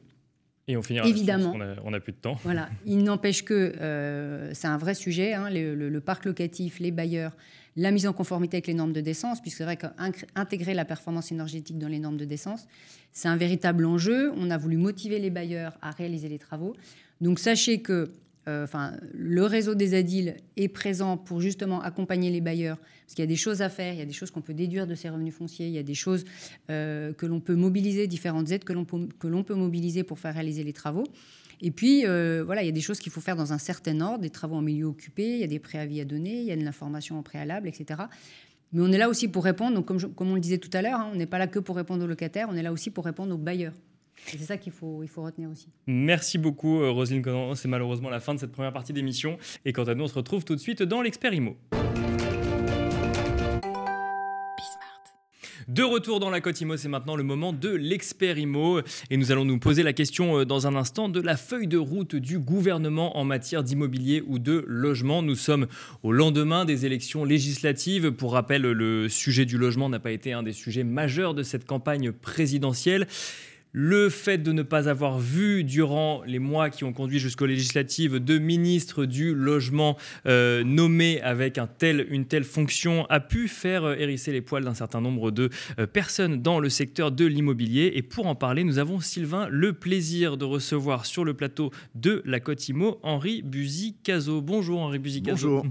et 0.67 0.75
on 0.75 0.81
finira 0.81 1.07
Évidemment. 1.07 1.53
on 1.83 1.91
n'a 1.91 1.99
plus 1.99 2.13
de 2.13 2.17
temps. 2.17 2.37
Voilà. 2.43 2.69
Il 2.85 3.03
n'empêche 3.03 3.43
que 3.43 3.53
euh, 3.79 4.53
c'est 4.53 4.67
un 4.67 4.77
vrai 4.77 4.95
sujet, 4.95 5.33
hein, 5.33 5.49
le, 5.51 5.99
parc 5.99 6.25
locatif, 6.25 6.79
les 6.79 6.91
bailleurs, 6.91 7.35
la 7.75 7.91
mise 7.91 8.07
en 8.07 8.13
conformité 8.13 8.57
avec 8.57 8.67
les 8.67 8.73
normes 8.73 8.93
de 8.93 9.01
décence, 9.01 9.39
puisque 9.39 9.57
c'est 9.57 9.63
vrai 9.63 9.77
qu'intégrer 9.77 10.73
la 10.73 10.85
performance 10.85 11.31
énergétique 11.31 11.77
dans 11.77 11.87
les 11.87 11.99
normes 11.99 12.17
de 12.17 12.25
décence, 12.25 12.67
c'est 13.11 13.27
un 13.27 13.37
véritable 13.37 13.85
enjeu. 13.85 14.31
On 14.35 14.49
a 14.49 14.57
voulu 14.57 14.77
motiver 14.77 15.19
les 15.19 15.29
bailleurs 15.29 15.77
à 15.81 15.91
réaliser 15.91 16.27
les 16.27 16.39
travaux. 16.39 16.75
Donc 17.21 17.37
sachez 17.37 17.81
que 17.81 18.11
enfin, 18.47 18.93
le 19.13 19.43
réseau 19.45 19.75
des 19.75 19.93
ADIL 19.93 20.35
est 20.57 20.67
présent 20.67 21.17
pour 21.17 21.41
justement 21.41 21.81
accompagner 21.81 22.31
les 22.31 22.41
bailleurs, 22.41 22.77
parce 22.77 23.13
qu'il 23.13 23.23
y 23.23 23.27
a 23.27 23.27
des 23.27 23.35
choses 23.35 23.61
à 23.61 23.69
faire, 23.69 23.93
il 23.93 23.99
y 23.99 24.01
a 24.01 24.05
des 24.05 24.13
choses 24.13 24.31
qu'on 24.31 24.41
peut 24.41 24.53
déduire 24.53 24.87
de 24.87 24.95
ces 24.95 25.09
revenus 25.09 25.33
fonciers, 25.33 25.67
il 25.67 25.73
y 25.73 25.77
a 25.77 25.83
des 25.83 25.93
choses 25.93 26.25
euh, 26.69 27.13
que 27.13 27.25
l'on 27.25 27.39
peut 27.39 27.55
mobiliser, 27.55 28.07
différentes 28.07 28.51
aides 28.51 28.63
que 28.63 28.73
l'on 28.73 28.85
peut, 28.85 29.07
peut 29.43 29.55
mobiliser 29.55 30.03
pour 30.03 30.19
faire 30.19 30.33
réaliser 30.33 30.63
les 30.63 30.73
travaux. 30.73 31.03
Et 31.61 31.69
puis, 31.71 32.05
euh, 32.05 32.43
voilà, 32.43 32.63
il 32.63 32.65
y 32.65 32.69
a 32.69 32.73
des 32.73 32.81
choses 32.81 32.99
qu'il 32.99 33.11
faut 33.11 33.21
faire 33.21 33.35
dans 33.35 33.53
un 33.53 33.59
certain 33.59 34.01
ordre, 34.01 34.19
des 34.19 34.29
travaux 34.31 34.55
en 34.55 34.61
milieu 34.61 34.85
occupé, 34.85 35.33
il 35.35 35.39
y 35.39 35.43
a 35.43 35.47
des 35.47 35.59
préavis 35.59 36.01
à 36.01 36.05
donner, 36.05 36.39
il 36.41 36.45
y 36.45 36.51
a 36.51 36.55
de 36.55 36.63
l'information 36.63 37.19
en 37.19 37.23
préalable, 37.23 37.67
etc. 37.67 38.01
Mais 38.73 38.81
on 38.81 38.91
est 38.91 38.97
là 38.97 39.09
aussi 39.09 39.27
pour 39.27 39.43
répondre, 39.43 39.75
donc 39.75 39.85
comme, 39.85 39.99
comme 40.15 40.31
on 40.31 40.35
le 40.35 40.41
disait 40.41 40.57
tout 40.57 40.69
à 40.73 40.81
l'heure, 40.81 40.99
hein, 40.99 41.11
on 41.13 41.15
n'est 41.15 41.27
pas 41.27 41.37
là 41.37 41.47
que 41.47 41.59
pour 41.59 41.75
répondre 41.75 42.03
aux 42.03 42.07
locataires, 42.07 42.47
on 42.49 42.55
est 42.55 42.63
là 42.63 42.71
aussi 42.71 42.89
pour 42.89 43.05
répondre 43.05 43.35
aux 43.35 43.37
bailleurs. 43.37 43.73
C'est 44.25 44.37
ça 44.39 44.57
qu'il 44.57 44.71
faut, 44.71 45.03
il 45.03 45.09
faut 45.09 45.23
retenir 45.23 45.49
aussi. 45.49 45.67
Merci 45.87 46.37
beaucoup, 46.37 46.81
euh, 46.81 46.91
Roselyne 46.91 47.21
Conan. 47.21 47.55
C'est 47.55 47.67
malheureusement 47.67 48.09
la 48.09 48.19
fin 48.19 48.33
de 48.33 48.39
cette 48.39 48.51
première 48.51 48.73
partie 48.73 48.93
d'émission. 48.93 49.37
Et 49.65 49.73
quant 49.73 49.83
à 49.83 49.95
nous, 49.95 50.05
on 50.05 50.07
se 50.07 50.15
retrouve 50.15 50.45
tout 50.45 50.55
de 50.55 50.59
suite 50.59 50.83
dans 50.83 51.01
l'expert 51.01 51.33
IMO. 51.33 51.57
De 55.67 55.83
retour 55.83 56.19
dans 56.19 56.29
la 56.29 56.41
Côte 56.41 56.59
IMO, 56.59 56.75
c'est 56.75 56.89
maintenant 56.89 57.15
le 57.15 57.23
moment 57.23 57.53
de 57.53 57.69
l'expert 57.69 58.37
IMO. 58.37 58.81
Et 59.09 59.15
nous 59.15 59.31
allons 59.31 59.45
nous 59.45 59.57
poser 59.57 59.83
la 59.83 59.93
question 59.93 60.39
euh, 60.39 60.45
dans 60.45 60.67
un 60.67 60.75
instant 60.75 61.07
de 61.07 61.21
la 61.21 61.37
feuille 61.37 61.67
de 61.67 61.77
route 61.77 62.15
du 62.15 62.39
gouvernement 62.39 63.17
en 63.17 63.23
matière 63.23 63.63
d'immobilier 63.63 64.21
ou 64.27 64.37
de 64.37 64.65
logement. 64.67 65.21
Nous 65.21 65.35
sommes 65.35 65.67
au 66.03 66.11
lendemain 66.11 66.65
des 66.65 66.85
élections 66.85 67.23
législatives. 67.23 68.11
Pour 68.11 68.33
rappel, 68.33 68.63
le 68.63 69.07
sujet 69.07 69.45
du 69.45 69.57
logement 69.57 69.87
n'a 69.87 69.99
pas 69.99 70.11
été 70.11 70.33
un 70.33 70.43
des 70.43 70.51
sujets 70.51 70.83
majeurs 70.83 71.33
de 71.33 71.43
cette 71.43 71.65
campagne 71.65 72.11
présidentielle. 72.11 73.07
Le 73.73 74.09
fait 74.09 74.37
de 74.37 74.51
ne 74.51 74.63
pas 74.63 74.89
avoir 74.89 75.17
vu 75.17 75.63
durant 75.63 76.23
les 76.25 76.39
mois 76.39 76.69
qui 76.69 76.83
ont 76.83 76.91
conduit 76.91 77.19
jusqu'aux 77.19 77.45
législatives 77.45 78.19
de 78.19 78.37
ministres 78.37 79.05
du 79.05 79.33
logement 79.33 79.97
euh, 80.25 80.63
nommés 80.63 81.21
avec 81.21 81.57
un 81.57 81.67
tel, 81.67 82.05
une 82.09 82.25
telle 82.25 82.43
fonction 82.43 83.05
a 83.09 83.21
pu 83.21 83.47
faire 83.47 83.85
euh, 83.85 83.95
hérisser 83.97 84.33
les 84.33 84.41
poils 84.41 84.65
d'un 84.65 84.73
certain 84.73 84.99
nombre 84.99 85.31
de 85.31 85.49
euh, 85.79 85.87
personnes 85.87 86.41
dans 86.41 86.59
le 86.59 86.69
secteur 86.69 87.11
de 87.11 87.25
l'immobilier. 87.25 87.93
Et 87.95 88.01
pour 88.01 88.27
en 88.27 88.35
parler, 88.35 88.65
nous 88.65 88.77
avons 88.77 88.99
Sylvain 88.99 89.47
le 89.49 89.71
plaisir 89.71 90.35
de 90.35 90.43
recevoir 90.43 91.05
sur 91.05 91.23
le 91.23 91.33
plateau 91.33 91.71
de 91.95 92.21
la 92.25 92.41
Côte 92.41 92.67
Imo 92.67 92.99
Henri 93.03 93.41
Buzy-Cazot. 93.41 94.41
Bonjour 94.41 94.81
Henri 94.81 94.99
Buzy-Cazot. 94.99 95.61
Bonjour. 95.61 95.65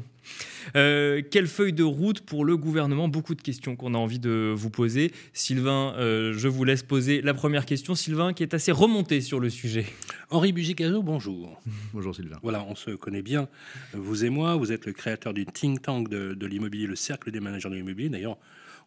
Euh, 0.77 1.23
quelle 1.31 1.47
feuille 1.47 1.73
de 1.73 1.83
route 1.83 2.21
pour 2.21 2.45
le 2.45 2.57
gouvernement? 2.57 3.09
Beaucoup 3.09 3.35
de 3.35 3.43
questions 3.43 3.77
qu'on 3.77 3.95
a 3.95 3.99
envie 3.99 4.19
de 4.19 4.53
vous 4.55 4.71
poser. 4.71 5.13
Sylvain, 5.33 5.95
euh, 5.97 6.33
je 6.37 6.49
vous 6.49 6.65
laisse 6.65 6.83
poser 6.83 7.23
la 7.23 7.35
première 7.35 7.67
question. 7.67 7.95
Sylvain, 7.95 8.33
qui 8.33 8.43
est 8.43 8.55
assez 8.55 8.73
remonté 8.73 9.21
sur 9.21 9.41
le 9.41 9.51
sujet. 9.51 9.87
Henri 10.31 10.53
Buzicazo, 10.53 11.03
bonjour. 11.03 11.61
bonjour 11.93 12.15
Sylvain. 12.15 12.39
Voilà, 12.43 12.65
on 12.69 12.75
se 12.75 12.91
connaît 12.93 13.23
bien, 13.23 13.49
vous 13.95 14.25
et 14.25 14.31
moi. 14.31 14.57
Vous 14.57 14.73
êtes 14.73 14.87
le 14.87 14.93
créateur 14.93 15.35
du 15.35 15.47
think 15.47 15.83
tank 15.83 16.09
de, 16.09 16.35
de 16.35 16.47
l'immobilier, 16.47 16.87
le 16.87 16.97
Cercle 16.97 17.31
des 17.31 17.41
managers 17.41 17.71
de 17.71 17.75
l'immobilier. 17.75 18.09
D'ailleurs, 18.09 18.39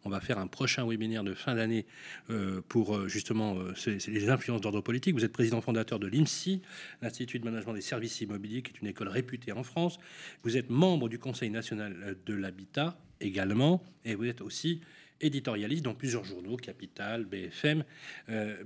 on 0.04 0.10
va 0.10 0.20
faire 0.20 0.38
un 0.38 0.46
prochain 0.46 0.86
webinaire 0.86 1.24
de 1.24 1.34
fin 1.34 1.54
d'année 1.54 1.86
euh, 2.30 2.60
pour 2.68 2.96
euh, 2.96 3.08
justement 3.08 3.56
euh, 3.58 3.72
les 4.08 4.28
influences 4.28 4.60
d'ordre 4.60 4.80
politique. 4.80 5.14
Vous 5.14 5.24
êtes 5.24 5.32
président 5.32 5.60
fondateur 5.60 5.98
de 5.98 6.06
l'IMSI, 6.06 6.60
l'Institut 7.02 7.38
de 7.38 7.44
management 7.44 7.72
des 7.74 7.80
services 7.80 8.20
immobiliers, 8.20 8.62
qui 8.62 8.72
est 8.72 8.80
une 8.80 8.88
école 8.88 9.08
réputée 9.08 9.52
en 9.52 9.62
France. 9.62 9.98
Vous 10.42 10.56
êtes 10.56 10.70
membre 10.70 11.08
du 11.08 11.18
Conseil 11.18 11.50
national 11.50 12.16
de 12.24 12.34
l'habitat 12.34 12.98
également, 13.20 13.82
et 14.04 14.14
vous 14.14 14.24
êtes 14.24 14.40
aussi 14.40 14.80
éditorialiste 15.20 15.84
dans 15.84 15.94
plusieurs 15.94 16.24
journaux, 16.24 16.56
Capital, 16.56 17.24
BFM. 17.24 17.84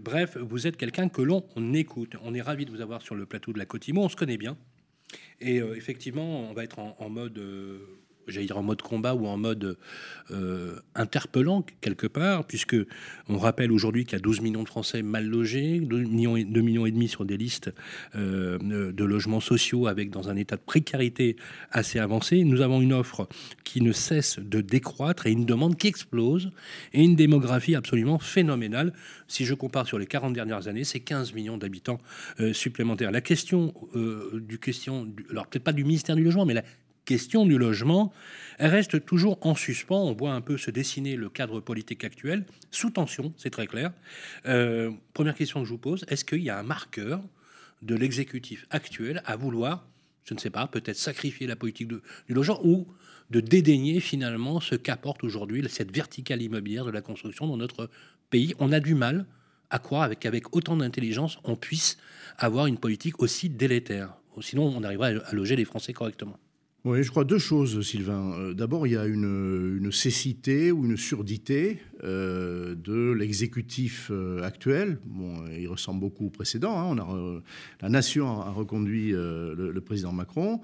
bref, 0.00 0.36
vous 0.38 0.66
êtes 0.66 0.76
quelqu'un 0.76 1.08
que 1.08 1.22
l'on 1.22 1.44
écoute. 1.74 2.16
On 2.22 2.34
est 2.34 2.40
ravi 2.40 2.64
de 2.64 2.70
vous 2.70 2.80
avoir 2.80 3.02
sur 3.02 3.14
le 3.14 3.26
plateau 3.26 3.52
de 3.52 3.58
la 3.58 3.66
Cotimo. 3.66 4.02
On 4.02 4.08
se 4.08 4.16
connaît 4.16 4.38
bien. 4.38 4.56
Et 5.40 5.58
effectivement, 5.58 6.50
on 6.50 6.54
va 6.54 6.64
être 6.64 6.78
en, 6.80 7.10
mode 7.10 7.38
j'allais 8.28 8.46
dire 8.46 8.58
en 8.58 8.62
mode 8.62 8.82
combat 8.82 9.14
ou 9.14 9.26
en 9.26 9.36
mode 9.36 9.76
euh, 10.30 10.78
interpellant 10.94 11.64
quelque 11.80 12.06
part, 12.06 12.44
puisque 12.44 12.76
on 13.28 13.38
rappelle 13.38 13.72
aujourd'hui 13.72 14.04
qu'il 14.04 14.12
y 14.12 14.16
a 14.16 14.20
12 14.20 14.40
millions 14.42 14.62
de 14.62 14.68
Français 14.68 15.02
mal 15.02 15.26
logés, 15.26 15.80
2 15.80 15.96
millions, 15.96 16.36
et, 16.36 16.44
demi 16.90 17.08
sur 17.08 17.24
des 17.24 17.36
listes 17.36 17.72
euh, 18.14 18.58
de 18.92 19.04
logements 19.04 19.40
sociaux 19.40 19.86
avec 19.86 20.10
dans 20.10 20.28
un 20.28 20.36
état 20.36 20.56
de 20.56 20.60
précarité 20.60 21.36
assez 21.70 21.98
avancé. 21.98 22.44
Nous 22.44 22.60
avons 22.60 22.80
une 22.80 22.92
offre 22.92 23.28
qui 23.64 23.80
ne 23.80 23.92
cesse 23.92 24.38
de 24.38 24.60
décroître 24.60 25.26
et 25.26 25.32
une 25.32 25.46
demande 25.46 25.76
qui 25.76 25.86
explose 25.86 26.50
et 26.92 27.02
une 27.02 27.16
démographie 27.16 27.74
absolument 27.74 28.18
phénoménale. 28.18 28.92
Si 29.28 29.44
je 29.44 29.54
compare 29.54 29.86
sur 29.86 29.98
les 29.98 30.06
40 30.06 30.34
dernières 30.34 30.68
années, 30.68 30.84
c'est 30.84 31.00
15 31.00 31.32
millions 31.32 31.56
d'habitants 31.56 32.00
euh, 32.40 32.52
supplémentaires. 32.52 33.10
La 33.10 33.20
question 33.20 33.74
du 34.34 34.58
question, 34.58 35.08
alors 35.30 35.46
peut-être 35.46 35.64
pas 35.64 35.72
du 35.72 35.84
ministère 35.84 36.16
du 36.16 36.22
logement, 36.22 36.44
mais 36.44 36.54
la 36.54 36.62
question 37.08 37.46
du 37.46 37.56
logement, 37.56 38.12
reste 38.60 39.02
toujours 39.06 39.38
en 39.40 39.54
suspens. 39.54 40.02
On 40.04 40.12
voit 40.12 40.34
un 40.34 40.42
peu 40.42 40.58
se 40.58 40.70
dessiner 40.70 41.16
le 41.16 41.30
cadre 41.30 41.58
politique 41.58 42.04
actuel, 42.04 42.44
sous 42.70 42.90
tension, 42.90 43.32
c'est 43.38 43.48
très 43.48 43.66
clair. 43.66 43.92
Euh, 44.44 44.90
première 45.14 45.34
question 45.34 45.60
que 45.60 45.64
je 45.64 45.70
vous 45.70 45.78
pose, 45.78 46.04
est-ce 46.08 46.22
qu'il 46.26 46.42
y 46.42 46.50
a 46.50 46.58
un 46.58 46.62
marqueur 46.62 47.22
de 47.80 47.94
l'exécutif 47.94 48.66
actuel 48.68 49.22
à 49.24 49.36
vouloir, 49.36 49.86
je 50.24 50.34
ne 50.34 50.38
sais 50.38 50.50
pas, 50.50 50.66
peut-être 50.66 50.98
sacrifier 50.98 51.46
la 51.46 51.56
politique 51.56 51.88
du 51.88 52.34
logement 52.34 52.60
ou 52.62 52.86
de 53.30 53.40
dédaigner 53.40 54.00
finalement 54.00 54.60
ce 54.60 54.74
qu'apporte 54.74 55.24
aujourd'hui 55.24 55.66
cette 55.70 55.94
verticale 55.94 56.42
immobilière 56.42 56.84
de 56.84 56.90
la 56.90 57.00
construction 57.00 57.46
dans 57.46 57.56
notre 57.56 57.88
pays? 58.28 58.54
On 58.58 58.70
a 58.70 58.80
du 58.80 58.94
mal 58.94 59.24
à 59.70 59.78
croire 59.78 60.02
avec, 60.02 60.54
autant 60.54 60.76
d'intelligence 60.76 61.38
on 61.44 61.56
puisse 61.56 61.96
avoir 62.36 62.66
une 62.66 62.76
politique 62.76 63.22
aussi 63.22 63.48
délétère. 63.48 64.14
Sinon, 64.42 64.74
on 64.76 64.84
arrivera 64.84 65.06
à 65.06 65.32
loger 65.32 65.56
les 65.56 65.64
Français 65.64 65.94
correctement. 65.94 66.38
Oui, 66.84 67.02
je 67.02 67.10
crois 67.10 67.24
deux 67.24 67.38
choses, 67.38 67.84
Sylvain. 67.84 68.32
Euh, 68.38 68.54
d'abord, 68.54 68.86
il 68.86 68.92
y 68.92 68.96
a 68.96 69.04
une, 69.04 69.90
cécité 69.90 70.70
ou 70.70 70.84
une 70.84 70.96
surdité 70.96 71.80
euh, 72.04 72.76
de 72.76 73.10
l'exécutif 73.10 74.12
euh, 74.12 74.44
actuel. 74.44 75.00
Bon, 75.04 75.44
il 75.50 75.66
ressemble 75.66 75.98
beaucoup 75.98 76.26
au 76.26 76.30
précédent. 76.30 76.78
Hein. 76.78 76.96
On 76.96 76.98
a, 76.98 77.42
la 77.82 77.88
nation 77.88 78.42
a 78.42 78.50
reconduit 78.50 79.10
le, 79.10 79.80
président 79.84 80.12
Macron, 80.12 80.60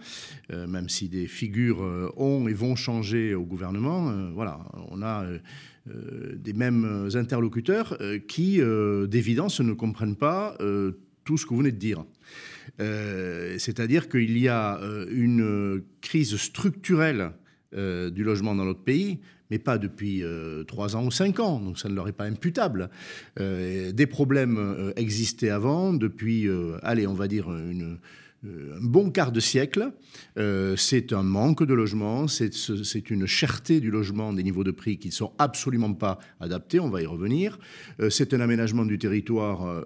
même 0.51 0.89
si 0.89 1.09
des 1.09 1.27
figures 1.27 1.81
ont 2.17 2.47
et 2.47 2.53
vont 2.53 2.77
changer 2.77 3.35
au 3.35 3.45
gouvernement. 3.45 4.13
voilà, 4.35 4.61
on 4.91 5.03
a 5.03 5.25
des 5.87 6.53
mêmes 6.53 7.09
interlocuteurs 7.15 7.99
qui, 8.29 8.61
d'évidence, 9.09 9.61
ne 9.61 9.73
comprennent 9.73 10.17
pas 10.17 10.57
tout 11.25 11.39
ce 11.39 11.45
que 11.45 11.51
vous 11.51 11.59
venez 11.59 11.73
de 11.73 11.79
dire. 11.79 12.05
Euh, 12.81 13.57
c'est-à-dire 13.59 14.09
qu'il 14.09 14.39
y 14.39 14.49
a 14.49 14.81
euh, 14.81 15.07
une 15.11 15.83
crise 16.01 16.37
structurelle 16.37 17.33
euh, 17.75 18.11
du 18.11 18.25
logement 18.25 18.55
dans 18.55 18.65
notre 18.65 18.83
pays, 18.83 19.21
mais 19.51 19.59
pas 19.59 19.79
depuis 19.79 20.23
trois 20.67 20.97
ans 20.97 21.05
ou 21.05 21.11
cinq 21.11 21.39
ans, 21.39 21.61
donc 21.61 21.79
ça 21.79 21.89
ne 21.89 21.95
leur 21.95 22.09
est 22.09 22.13
pas 22.13 22.25
imputable. 22.25 22.89
des 23.39 24.07
problèmes 24.09 24.93
existaient 24.97 25.51
avant, 25.51 25.93
depuis, 25.93 26.49
allez, 26.83 27.07
on 27.07 27.13
va 27.13 27.29
dire 27.29 27.51
un 27.51 27.99
bon 28.81 29.11
quart 29.11 29.33
de 29.33 29.41
siècle. 29.41 29.93
c'est 30.77 31.13
un 31.13 31.23
manque 31.23 31.63
de 31.63 31.75
logement, 31.75 32.27
c'est 32.27 33.11
une 33.11 33.27
cherté 33.27 33.81
du 33.81 33.91
logement, 33.91 34.33
des 34.33 34.43
niveaux 34.43 34.65
de 34.65 34.71
prix 34.71 34.97
qui 34.97 35.09
ne 35.09 35.13
sont 35.13 35.33
absolument 35.39 35.93
pas 35.93 36.19
adaptés, 36.41 36.81
on 36.81 36.89
va 36.89 37.03
y 37.03 37.07
revenir. 37.07 37.59
c'est 38.09 38.33
un 38.33 38.41
aménagement 38.41 38.87
du 38.87 38.99
territoire 38.99 39.85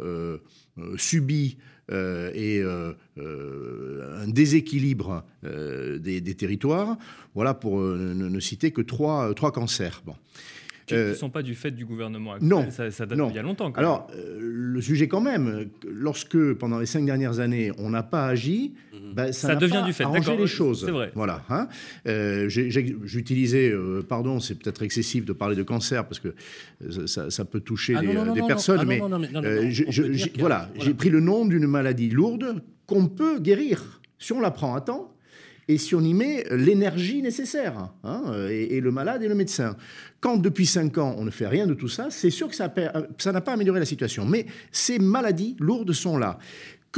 subi 0.96 1.58
euh, 1.90 2.30
et 2.34 2.58
euh, 2.60 2.92
euh, 3.18 4.22
un 4.22 4.28
déséquilibre 4.28 5.24
des, 5.42 6.34
territoires. 6.34 6.96
Voilà 7.34 7.54
pour 7.54 7.80
ne, 7.80 8.40
citer 8.40 8.72
que 8.72 8.82
trois, 8.82 9.32
trois 9.34 9.52
cancers. 9.52 10.02
Qui 10.88 10.94
ne 10.94 11.14
sont 11.14 11.30
pas 11.30 11.42
du 11.42 11.54
fait 11.54 11.70
du 11.70 11.84
gouvernement 11.84 12.32
actuel. 12.32 12.48
Non. 12.48 12.70
Ça, 12.70 12.90
ça 12.90 13.06
date 13.06 13.18
il 13.30 13.36
y 13.36 13.38
a 13.38 13.42
longtemps. 13.42 13.70
Alors, 13.72 14.08
le 14.38 14.80
sujet 14.80 15.08
quand 15.08 15.20
même, 15.20 15.68
lorsque 15.86 16.54
pendant 16.54 16.78
les 16.78 16.86
cinq 16.86 17.04
dernières 17.04 17.40
années, 17.40 17.72
on 17.78 17.90
n'a 17.90 18.02
pas 18.02 18.26
agi, 18.26 18.74
mhm. 18.92 19.14
ben, 19.14 19.32
ça, 19.32 19.54
devient 19.54 19.72
pas 19.72 19.82
du 19.82 19.92
fait. 19.92 20.04
arrangé 20.04 20.36
les 20.36 20.46
choses. 20.46 20.84
C'est 20.84 20.90
vrai. 20.90 21.12
Voilà. 21.14 21.42
Hein. 21.50 21.68
J'utilisais, 22.48 23.72
pardon, 24.08 24.40
c'est 24.40 24.54
peut-être 24.56 24.82
excessif 24.82 25.24
de 25.24 25.32
parler 25.32 25.56
de 25.56 25.62
cancer 25.62 26.06
parce 26.06 26.20
que 26.20 26.34
ça, 27.06 27.44
peut 27.44 27.60
toucher 27.60 27.94
des 28.34 28.42
personnes, 28.46 28.86
mais 28.86 29.00
voilà, 30.38 30.68
j'ai 30.78 30.94
pris 30.94 31.10
le 31.10 31.20
nom 31.20 31.44
d'une 31.44 31.66
maladie 31.66 32.10
lourde 32.10 32.62
qu'on 32.86 33.06
peut 33.06 33.38
guérir 33.38 34.00
si 34.18 34.32
on 34.32 34.40
la 34.40 34.50
prend 34.50 34.74
à 34.74 34.80
temps 34.80 35.14
et 35.68 35.76
si 35.76 35.94
on 35.94 36.00
y 36.00 36.14
met 36.14 36.44
l'énergie 36.50 37.22
nécessaire, 37.22 37.90
hein, 38.02 38.22
et, 38.50 38.80
le 38.80 38.90
malade 38.90 39.22
et 39.22 39.28
le 39.28 39.34
médecin. 39.34 39.76
Quand 40.20 40.36
depuis 40.36 40.66
5 40.66 40.96
ans 40.98 41.14
on 41.18 41.24
ne 41.24 41.30
fait 41.30 41.46
rien 41.46 41.66
de 41.66 41.74
tout 41.74 41.88
ça, 41.88 42.08
c'est 42.10 42.30
sûr 42.30 42.48
que 42.48 42.54
ça 42.56 42.72
n'a 43.32 43.40
pas 43.40 43.52
amélioré 43.52 43.78
la 43.78 43.86
situation. 43.86 44.24
Mais 44.24 44.46
ces 44.72 44.98
maladies 44.98 45.56
lourdes 45.60 45.92
sont 45.92 46.16
là 46.16 46.38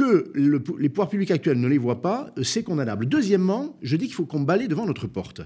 que 0.01 0.33
les 0.79 0.89
pouvoirs 0.89 1.09
publics 1.09 1.29
actuels 1.29 1.59
ne 1.59 1.67
les 1.67 1.77
voient 1.77 2.01
pas, 2.01 2.33
c'est 2.41 2.63
condamnable. 2.63 3.05
Deuxièmement, 3.05 3.77
je 3.83 3.95
dis 3.95 4.07
qu'il 4.07 4.15
faut 4.15 4.25
qu'on 4.25 4.39
balaye 4.39 4.67
devant 4.67 4.87
notre 4.87 5.05
porte. 5.05 5.41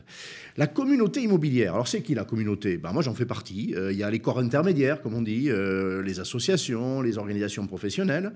La 0.56 0.68
communauté 0.68 1.22
immobilière, 1.22 1.74
alors 1.74 1.90
c'est 1.90 2.02
qui 2.02 2.16
la 2.16 2.24
communauté? 2.24 2.78
Ben 2.78 2.94
Moi 2.94 3.02
j'en 3.02 3.14
fais 3.14 3.26
partie. 3.26 3.74
Euh, 3.76 3.92
il 3.92 3.98
y 3.98 4.04
a 4.04 4.10
les 4.10 4.20
corps 4.20 4.40
intermédiaires, 4.40 5.02
comme 5.02 5.14
on 5.14 5.22
dit, 5.22 5.50
euh, 5.50 6.02
les 6.02 6.22
associations, 6.22 7.02
les 7.02 7.18
organisations 7.18 7.68
professionnelles. 7.68 8.32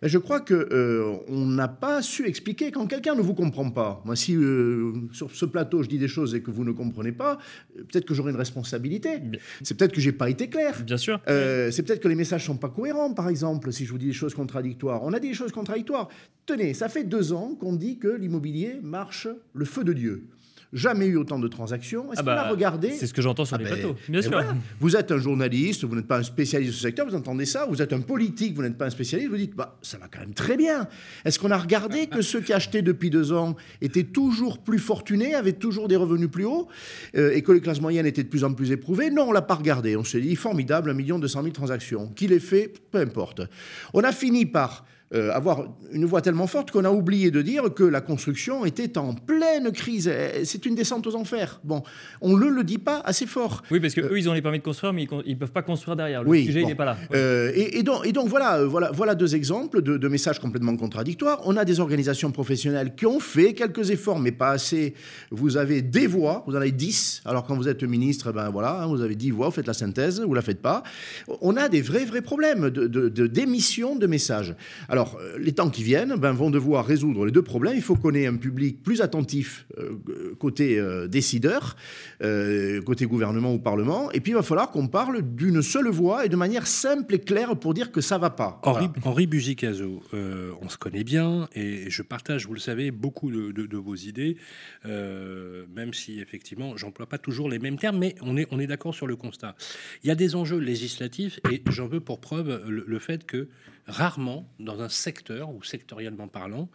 Mais 0.00 0.08
je 0.08 0.18
crois 0.18 0.38
qu'on 0.38 0.54
euh, 0.54 1.16
n'a 1.28 1.66
pas 1.66 2.00
su 2.00 2.28
expliquer 2.28 2.70
quand 2.70 2.86
quelqu'un 2.86 3.16
ne 3.16 3.20
vous 3.20 3.34
comprend 3.34 3.68
pas. 3.70 4.00
Moi 4.04 4.14
si 4.14 4.36
sur 5.12 5.32
ce 5.32 5.44
plateau 5.46 5.82
je 5.82 5.88
dis 5.88 5.98
des 5.98 6.06
choses 6.06 6.36
et 6.36 6.42
que 6.42 6.52
vous 6.52 6.62
ne 6.62 6.70
comprenez 6.70 7.10
pas, 7.10 7.38
peut-être 7.74 8.04
que 8.04 8.14
j'aurai 8.14 8.30
une 8.30 8.36
responsabilité. 8.36 9.20
C'est 9.62 9.76
peut-être 9.76 9.92
que 9.92 10.00
j'ai 10.00 10.12
pas 10.12 10.30
été 10.30 10.48
clair. 10.48 10.80
Bien 10.84 10.96
sûr. 10.96 11.20
c'est 11.26 11.82
peut-être 11.84 12.00
que 12.00 12.08
les 12.08 12.14
messages 12.14 12.44
sont 12.44 12.56
pas 12.56 12.68
cohérents, 12.68 13.12
par 13.12 13.28
exemple, 13.28 13.72
si 13.72 13.84
je 13.84 13.90
vous 13.90 13.98
dis 13.98 14.06
des 14.06 14.12
choses 14.12 14.34
contradictoires. 14.34 15.02
On 15.02 15.12
a 15.12 15.18
dit 15.18 15.30
des 15.30 15.34
choses 15.34 15.50
contradictoires. 15.56 16.08
Tenez, 16.46 16.74
ça 16.74 16.88
fait 16.88 17.04
deux 17.04 17.32
ans 17.32 17.56
qu'on 17.58 17.74
dit 17.74 17.98
que 17.98 18.08
l'immobilier 18.08 18.78
marche 18.82 19.26
le 19.52 19.64
feu 19.64 19.82
de 19.82 19.92
Dieu 19.92 20.28
jamais 20.72 21.06
eu 21.06 21.16
autant 21.16 21.38
de 21.38 21.48
transactions. 21.48 22.12
Est-ce 22.12 22.20
ah 22.20 22.22
qu'on 22.22 22.30
a 22.30 22.34
bah, 22.34 22.50
regardé 22.50 22.90
C'est 22.92 23.06
ce 23.06 23.14
que 23.14 23.22
j'entends 23.22 23.44
sur 23.44 23.56
ah 23.56 23.58
les 23.58 23.64
ben, 23.64 23.74
plateaux, 23.74 23.96
bien 24.08 24.22
sûr. 24.22 24.42
Vous 24.80 24.96
êtes 24.96 25.10
un 25.12 25.18
journaliste, 25.18 25.84
vous 25.84 25.94
n'êtes 25.96 26.06
pas 26.06 26.18
un 26.18 26.22
spécialiste 26.22 26.72
de 26.72 26.76
ce 26.76 26.82
secteur, 26.82 27.06
vous 27.06 27.14
entendez 27.14 27.46
ça. 27.46 27.66
Vous 27.66 27.80
êtes 27.82 27.92
un 27.92 28.00
politique, 28.00 28.54
vous 28.54 28.62
n'êtes 28.62 28.76
pas 28.76 28.86
un 28.86 28.90
spécialiste, 28.90 29.30
vous 29.30 29.36
dites, 29.36 29.54
bah, 29.54 29.78
ça 29.82 29.98
va 29.98 30.08
quand 30.08 30.20
même 30.20 30.34
très 30.34 30.56
bien. 30.56 30.86
Est-ce 31.24 31.38
qu'on 31.38 31.50
a 31.50 31.58
regardé 31.58 32.06
que 32.06 32.22
ceux 32.22 32.40
qui 32.40 32.52
achetaient 32.52 32.82
depuis 32.82 33.10
deux 33.10 33.32
ans 33.32 33.56
étaient 33.80 34.04
toujours 34.04 34.58
plus 34.58 34.78
fortunés, 34.78 35.34
avaient 35.34 35.52
toujours 35.52 35.88
des 35.88 35.96
revenus 35.96 36.30
plus 36.30 36.44
hauts, 36.44 36.68
euh, 37.16 37.32
et 37.32 37.42
que 37.42 37.52
les 37.52 37.60
classes 37.60 37.80
moyennes 37.80 38.06
étaient 38.06 38.24
de 38.24 38.28
plus 38.28 38.44
en 38.44 38.52
plus 38.52 38.70
éprouvées? 38.70 39.10
Non, 39.10 39.28
on 39.28 39.32
l'a 39.32 39.42
pas 39.42 39.54
regardé. 39.54 39.96
On 39.96 40.04
s'est 40.04 40.20
dit, 40.20 40.36
formidable, 40.36 40.90
un 40.90 40.94
million 40.94 41.18
deux 41.18 41.28
cent 41.28 41.42
mille 41.42 41.52
transactions. 41.52 42.08
Qui 42.08 42.26
les 42.26 42.40
fait? 42.40 42.72
Peu 42.90 42.98
importe. 42.98 43.42
On 43.94 44.00
a 44.00 44.12
fini 44.12 44.46
par 44.46 44.84
euh, 45.14 45.30
avoir 45.30 45.68
une 45.92 46.04
voix 46.04 46.20
tellement 46.20 46.48
forte 46.48 46.72
qu'on 46.72 46.84
a 46.84 46.90
oublié 46.90 47.30
de 47.30 47.40
dire 47.40 47.72
que 47.72 47.84
la 47.84 48.00
construction 48.00 48.64
était 48.64 48.98
en 48.98 49.14
pleine 49.14 49.70
crise. 49.70 50.12
C'est 50.42 50.66
une 50.66 50.74
descente 50.74 51.06
aux 51.06 51.14
enfers. 51.14 51.60
Bon, 51.62 51.84
on 52.20 52.36
ne 52.36 52.46
le 52.46 52.64
dit 52.64 52.78
pas 52.78 53.02
assez 53.04 53.26
fort. 53.26 53.62
Oui, 53.70 53.78
parce 53.78 53.94
qu'eux, 53.94 54.18
ils 54.18 54.28
ont 54.28 54.32
les 54.32 54.42
permis 54.42 54.58
de 54.58 54.64
construire, 54.64 54.92
mais 54.92 55.06
ils 55.24 55.34
ne 55.34 55.38
peuvent 55.38 55.52
pas 55.52 55.62
construire 55.62 55.94
derrière. 55.94 56.24
Le 56.24 56.34
sujet, 56.38 56.62
il 56.62 56.66
n'est 56.66 56.74
pas 56.74 56.84
là. 56.84 56.96
Euh, 57.14 57.52
et, 57.54 57.84
donc, 57.84 58.04
et, 58.04 58.10
donc, 58.10 58.26
voilà, 58.26 58.58
euh, 58.58 58.66
voilà, 58.66 58.90
voilà 58.90 59.14
deux 59.14 59.36
exemples 59.36 59.80
de, 59.80 60.08
messages 60.08 60.40
complètement 60.40 60.76
contradictoires. 60.76 61.40
On 61.44 61.56
a 61.56 61.64
des 61.64 61.78
organisations 61.78 62.32
professionnelles 62.32 62.94
qui 62.96 63.06
ont 63.06 63.20
fait 63.20 63.54
quelques 63.54 63.90
efforts, 63.90 64.18
mais 64.18 64.32
pas 64.32 64.50
assez. 64.50 64.94
Vous 65.30 65.56
avez 65.56 65.82
des 65.82 66.08
voix, 66.08 66.42
vous 66.48 66.54
en 66.56 66.60
avez 66.60 66.72
dix. 66.72 67.22
Alors 67.24 67.44
quand 67.44 67.54
vous 67.54 67.68
êtes 67.68 67.84
ministre, 67.84 68.32
ben 68.32 68.50
voilà, 68.50 68.82
hein, 68.82 68.86
vous 68.86 69.02
avez 69.02 69.14
dix 69.14 69.30
voix, 69.30 69.46
vous 69.46 69.52
faites 69.52 69.66
la 69.68 69.72
synthèse, 69.72 70.20
vous 70.20 70.34
la 70.34 70.42
faites 70.42 70.62
pas. 70.62 70.82
On 71.42 71.56
a 71.56 71.68
des 71.68 71.80
vrais, 71.80 72.04
vrais 72.04 72.22
problèmes 72.22 72.70
de 72.70 72.86
d'émission 73.26 73.94
de, 73.94 74.00
de 74.00 74.06
messages. 74.06 74.54
Alors, 74.88 74.95
euh, 74.96 75.38
les 75.38 75.52
temps 75.52 75.70
qui 75.70 75.82
viennent 75.82 76.14
ben, 76.16 76.32
vont 76.32 76.50
devoir 76.50 76.86
résoudre 76.86 77.26
les 77.26 77.32
deux 77.32 77.42
problèmes. 77.42 77.76
Il 77.76 77.82
faut 77.82 77.96
qu'on 77.96 78.14
ait 78.14 78.26
un 78.26 78.36
public 78.36 78.82
plus 78.82 79.00
attentif 79.00 79.66
euh, 79.78 80.34
côté 80.38 80.78
euh, 80.78 81.06
décideur, 81.06 81.76
côté 82.84 83.06
gouvernement 83.06 83.52
ou 83.52 83.58
parlement. 83.58 84.10
Et 84.12 84.20
puis, 84.20 84.32
il 84.32 84.34
va 84.34 84.42
falloir 84.42 84.70
qu'on 84.70 84.88
parle 84.88 85.22
d'une 85.22 85.62
seule 85.62 85.88
voix 85.88 86.24
et 86.24 86.28
de 86.28 86.36
manière 86.36 86.66
simple 86.66 87.14
et 87.14 87.18
claire 87.18 87.56
pour 87.56 87.74
dire 87.74 87.92
que 87.92 88.00
ça 88.00 88.16
ne 88.16 88.22
va 88.22 88.30
pas. 88.30 88.60
Henri, 88.62 88.88
Henri 89.04 89.26
Buzicazo, 89.26 90.02
on 90.12 90.68
se 90.68 90.78
connaît 90.78 91.04
bien 91.04 91.48
et 91.54 91.90
je 91.90 92.02
partage, 92.02 92.46
vous 92.46 92.54
le 92.54 92.60
savez, 92.60 92.90
beaucoup 92.90 93.30
de, 93.30 93.76
vos 93.76 93.94
idées, 93.94 94.36
même 94.84 95.92
si 95.92 96.20
effectivement, 96.20 96.76
j'emploie 96.76 97.06
pas 97.06 97.18
toujours 97.18 97.48
les 97.48 97.58
mêmes 97.58 97.78
termes, 97.78 97.98
mais 97.98 98.14
on 98.22 98.36
est, 98.36 98.46
on 98.50 98.58
est 98.58 98.66
d'accord 98.66 98.94
sur 98.94 99.06
le 99.06 99.16
constat. 99.16 99.54
Il 100.02 100.08
y 100.08 100.10
a 100.10 100.14
des 100.14 100.34
enjeux 100.34 100.58
législatifs 100.58 101.40
et 101.50 101.62
j'en 101.70 101.86
veux 101.86 102.00
pour 102.00 102.20
preuve 102.20 102.64
le 102.68 102.98
fait 102.98 103.26
que 103.26 103.48
rarement, 103.86 104.48
dans 104.58 104.80
un 104.80 104.88
secteur, 104.88 105.50
ou 105.50 105.62
sectoriellement 105.62 106.28
parlant, 106.28 106.68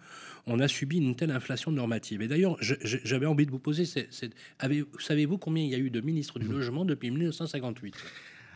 on 0.48 0.60
a 0.60 0.68
subi 0.68 0.98
une 0.98 1.16
telle 1.16 1.32
inflation 1.32 1.72
normative. 1.72 2.22
Et 2.22 2.28
d'ailleurs, 2.28 2.58
j'avais 2.60 3.26
envie 3.26 3.46
de 3.46 3.52
vous 3.52 3.60
poser, 3.60 3.86
savez-vous 3.86 5.38
combien 5.38 5.64
il 5.64 5.70
y 5.70 5.76
a 5.76 5.80
eu 5.80 5.90
de 5.90 6.02
ministres 6.02 6.40
du 6.40 6.48
mmh. 6.48 6.52
Logement 6.52 6.86
depuis 6.86 7.12
1958 7.12 7.96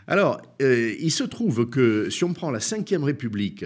Alors, 0.08 0.42
euh, 0.62 0.96
il 1.00 1.12
se 1.12 1.24
trouve 1.24 1.70
que 1.70 2.10
si 2.10 2.24
on 2.24 2.34
prend 2.34 2.52
la 2.52 2.60
Ve 2.60 3.04
République, 3.04 3.66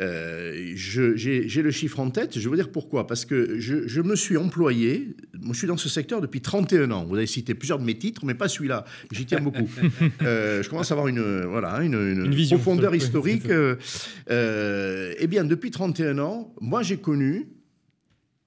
euh, 0.00 0.72
j'ai 0.74 1.62
le 1.62 1.70
chiffre 1.70 1.98
en 2.00 2.10
tête, 2.10 2.38
je 2.38 2.40
vais 2.40 2.48
vous 2.48 2.56
dire 2.56 2.70
pourquoi. 2.70 3.06
Parce 3.06 3.24
que 3.24 3.58
je, 3.58 4.00
me 4.00 4.14
suis 4.14 4.36
employé, 4.36 5.16
moi 5.34 5.52
je 5.52 5.58
suis 5.58 5.66
dans 5.66 5.76
ce 5.76 5.88
secteur 5.88 6.20
depuis 6.20 6.40
31 6.40 6.90
ans. 6.92 7.04
Vous 7.04 7.16
avez 7.16 7.26
cité 7.26 7.54
plusieurs 7.54 7.78
de 7.78 7.84
mes 7.84 7.98
titres, 7.98 8.24
mais 8.24 8.34
pas 8.34 8.48
celui-là. 8.48 8.84
J'y 9.10 9.26
tiens 9.26 9.40
beaucoup. 9.40 9.68
Euh, 10.22 10.62
je 10.62 10.68
commence 10.68 10.90
à 10.90 10.94
avoir 10.94 11.08
une, 11.08 11.44
voilà, 11.44 11.82
une, 11.82 12.30
profondeur 12.48 12.94
historique. 12.94 13.48
Euh, 13.48 15.14
eh 15.18 15.26
bien, 15.26 15.44
depuis 15.44 15.70
31 15.70 16.18
ans, 16.18 16.54
moi 16.60 16.82
j'ai 16.82 16.96
connu, 16.98 17.48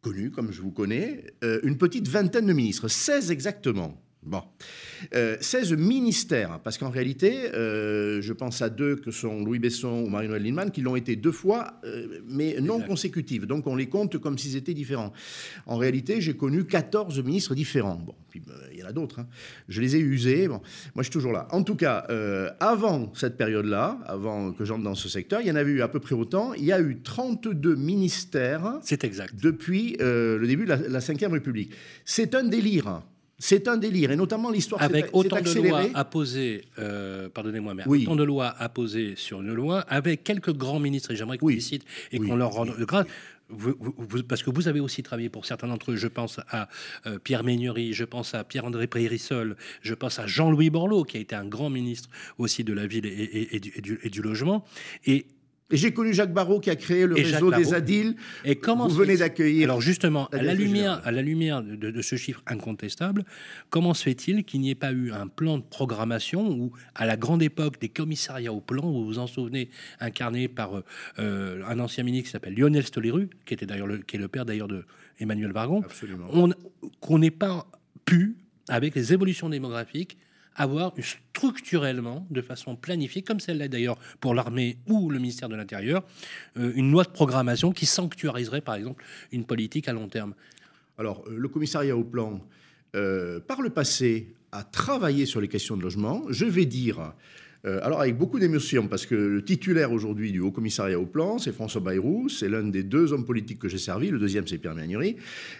connu 0.02 0.32
comme 0.32 0.52
je 0.52 0.62
vous 0.62 0.72
connais, 0.72 1.26
une 1.64 1.78
petite 1.78 2.08
vingtaine 2.08 2.46
de 2.46 2.54
ministres, 2.54 2.88
16 2.88 3.32
exactement. 3.32 4.02
Bon. 4.23 4.43
16 5.12 5.73
euh, 5.73 5.77
ministères, 5.77 6.60
parce 6.63 6.77
qu'en 6.77 6.91
réalité, 6.91 7.51
euh, 7.55 8.21
je 8.21 8.34
pense 8.34 8.62
à 8.62 8.69
deux 8.69 8.95
que 8.95 9.10
sont 9.10 9.43
Louis 9.43 9.57
Besson 9.57 10.03
ou 10.05 10.10
Marie-Noël 10.10 10.43
Lindemann, 10.43 10.69
qui 10.69 10.81
l'ont 10.81 10.95
été 10.95 11.15
deux 11.15 11.31
fois, 11.31 11.79
euh, 11.86 12.19
mais 12.27 12.57
non 12.62 12.81
consécutives. 12.81 13.47
Donc 13.47 13.65
on 13.65 13.75
les 13.75 13.89
compte 13.89 14.19
comme 14.19 14.38
s'ils 14.38 14.55
étaient 14.55 14.75
différents. 14.75 15.12
En 15.65 15.77
réalité, 15.77 16.21
j'ai 16.21 16.36
connu 16.36 16.65
14 16.65 17.23
ministres 17.23 17.55
différents. 17.55 17.95
Bon, 17.95 18.13
puis 18.29 18.43
il 18.71 18.79
y 18.79 18.84
en 18.84 18.88
a 18.88 18.91
d'autres. 18.91 19.21
Hein. 19.21 19.27
Je 19.67 19.81
les 19.81 19.95
ai 19.95 19.99
usés. 19.99 20.47
Bon, 20.47 20.62
moi, 20.93 21.01
je 21.01 21.03
suis 21.03 21.12
toujours 21.12 21.31
là. 21.31 21.47
En 21.49 21.63
tout 21.63 21.75
cas, 21.75 22.05
avant 22.60 23.12
cette 23.15 23.38
période-là, 23.38 23.97
avant 24.05 24.51
que 24.51 24.65
j'entre 24.65 24.84
dans 24.84 24.95
ce 24.95 25.10
secteur, 25.10 25.41
il 25.41 25.47
y 25.47 25.51
en 25.51 25.55
avait 25.55 25.71
eu 25.71 25.81
à 25.81 25.88
peu 25.88 25.99
près 25.99 26.13
autant. 26.13 26.53
Il 26.53 26.65
y 26.65 26.71
a 26.71 26.79
eu 26.79 27.01
32 27.01 27.75
ministères. 27.75 28.77
C'est 28.84 29.03
exact. 29.03 29.34
Depuis 29.41 29.97
le 29.99 30.45
début 30.45 30.65
de 30.65 30.69
la, 30.69 30.77
la 30.77 30.99
Ve 30.99 31.31
République. 31.31 31.73
C'est 32.05 32.36
un 32.36 32.43
délire. 32.43 33.01
C'est 33.41 33.67
un 33.67 33.77
délire, 33.77 34.12
et 34.12 34.15
notamment 34.15 34.51
l'histoire 34.51 34.84
Avec 34.84 35.08
autant 35.13 35.41
de 35.41 35.51
lois 35.51 35.86
à 35.95 36.06
poser, 36.06 36.63
euh, 36.77 37.27
pardonnez-moi, 37.27 37.73
mais 37.73 37.88
autant 37.88 38.15
de 38.15 38.23
lois 38.23 38.54
à 38.60 38.69
poser 38.69 39.15
sur 39.15 39.41
une 39.41 39.51
loi, 39.51 39.80
avec 39.89 40.23
quelques 40.23 40.54
grands 40.54 40.80
ministres, 40.80 41.10
et 41.10 41.15
j'aimerais 41.15 41.39
qu'on 41.39 41.47
les 41.47 41.60
cite 41.60 41.84
et 42.12 42.19
qu'on 42.19 42.36
leur 42.36 42.51
rende 42.51 42.75
grâce. 42.82 43.08
parce 44.30 44.43
que 44.43 44.51
vous 44.51 44.67
avez 44.67 44.80
aussi 44.80 45.01
travaillé 45.01 45.30
pour 45.30 45.47
certains 45.47 45.67
d'entre 45.67 45.91
eux. 45.91 45.95
Je 45.95 46.08
pense 46.08 46.39
à 46.51 46.69
euh, 47.08 47.17
Pierre 47.17 47.43
Méignery, 47.43 47.93
je 47.93 48.06
pense 48.06 48.36
à 48.36 48.43
Pierre-André 48.43 48.86
Prérissol, 48.86 49.58
je 49.82 49.95
pense 49.95 50.19
à 50.19 50.27
Jean-Louis 50.27 50.69
Borloo, 50.69 51.04
qui 51.04 51.17
a 51.17 51.19
été 51.19 51.34
un 51.34 51.45
grand 51.45 51.71
ministre 51.71 52.10
aussi 52.38 52.63
de 52.63 52.73
la 52.73 52.86
ville 52.86 53.08
et, 53.08 53.60
du, 53.60 53.99
et 54.04 54.10
du, 54.12 54.21
logement. 54.21 54.63
Et 55.08 55.25
et 55.71 55.77
j'ai 55.77 55.93
connu 55.93 56.13
Jacques 56.13 56.34
Barrault 56.34 56.60
qui 56.60 56.69
a 56.69 56.75
créé 56.75 57.05
le 57.05 57.15
réseau 57.15 57.51
des 57.51 57.73
Adiles. 57.73 58.15
Et 58.45 58.55
comment 58.55 58.88
vous 58.88 58.95
venez 58.95 59.17
d'accueillir 59.17 59.69
Alors 59.69 59.81
justement, 59.81 60.27
à 60.27 60.41
la 60.41 60.53
lumière, 60.53 61.01
à 61.05 61.12
la 61.12 61.21
lumière 61.21 61.62
de, 61.63 62.01
ce 62.01 62.15
chiffre 62.15 62.41
incontestable, 62.47 63.23
comment 63.69 63.93
se 63.93 64.03
fait-il 64.03 64.43
qu'il 64.43 64.62
n'y 64.62 64.71
ait 64.71 64.75
pas 64.75 64.91
eu 64.91 65.12
un 65.12 65.27
plan 65.27 65.57
de 65.57 65.63
programmation 65.63 66.49
ou 66.49 66.71
à 66.95 67.05
la 67.05 67.17
grande 67.17 67.41
époque 67.41 67.79
des 67.79 67.89
commissariats 67.89 68.53
au 68.53 68.62
plan, 68.62 68.89
vous 68.91 69.05
vous 69.05 69.19
en 69.19 69.27
souvenez, 69.27 69.69
incarné 69.99 70.47
par 70.47 70.81
euh, 71.19 71.63
un 71.67 71.79
ancien 71.79 72.03
ministre 72.03 72.27
qui 72.27 72.31
s'appelle 72.31 72.55
Lionel 72.55 72.86
Stoléru, 72.86 73.29
qui 73.45 73.53
était 73.53 73.65
d'ailleurs 73.65 73.88
le, 73.88 73.97
qui 73.97 74.17
est 74.17 74.19
le 74.19 74.27
père 74.27 74.45
d'ailleurs 74.45 74.67
de 74.67 74.84
Emmanuel 75.19 75.51
Vargon, 75.51 75.84
qu'on 76.99 77.19
n'ait 77.19 77.31
pas 77.31 77.67
pu, 78.05 78.36
avec 78.67 78.95
les 78.95 79.13
évolutions 79.13 79.49
démographiques, 79.49 80.17
avoir 80.56 80.94
structurellement, 81.02 82.26
de 82.30 82.42
façon 82.42 82.76
planifiée, 82.76 83.22
comme 83.22 83.40
celle-là 83.40 83.68
d'ailleurs 83.68 83.98
pour 84.20 84.34
l'armée 84.34 84.78
ou 84.88 85.10
le 85.10 85.20
ministère 85.20 85.50
de 85.50 85.56
l'Intérieur, 85.56 86.04
euh, 86.58 86.72
une 86.76 86.92
loi 86.92 87.04
de 87.04 87.10
programmation 87.10 87.72
qui 87.72 87.86
sanctuariserait 87.86 88.62
par 88.62 88.76
exemple 88.76 89.04
une 89.32 89.46
politique 89.46 89.88
à 89.88 89.94
long 89.94 90.08
terme. 90.08 90.34
Alors, 90.98 91.24
euh, 91.28 91.38
le 91.38 91.48
commissariat 91.48 91.96
au 91.96 92.04
plan, 92.04 92.42
euh, 92.96 93.40
par 93.40 93.62
le 93.62 93.70
passé, 93.70 94.34
a 94.52 94.64
travaillé 94.64 95.26
sur 95.26 95.40
les 95.40 95.48
questions 95.48 95.78
de 95.78 95.82
logement. 95.82 96.24
Je 96.30 96.46
vais 96.46 96.66
dire 96.66 97.14
Euh, 97.65 97.80
alors 97.84 98.02
avec 98.02 98.17
beaucoup 98.17 98.39
d'émotion, 98.39 98.88
parce 98.88 99.06
que 99.06 99.15
le 99.15 99.43
titulaire 99.43 99.91
aujourd'hui 99.91 100.32
du 100.32 100.39
Haut 100.39 100.52
Commissariat 100.52 101.00
au 101.00 101.06
Plan, 101.06 101.38
c'est 101.38 101.52
François 101.52 101.82
Bayrou, 101.82 102.28
c'est 102.28 102.50
l'un 102.50 102.63
des 102.63 102.84
deux 102.84 103.13
hommes 103.13 103.26
politiques 103.26 103.60
que 103.60 103.69
j'ai 103.69 103.78
servi, 103.78 104.10
le 104.10 104.17
deuxième 104.17 104.47
c'est 104.47 104.58
Pierre 104.58 104.76
Magnury. 104.76 105.17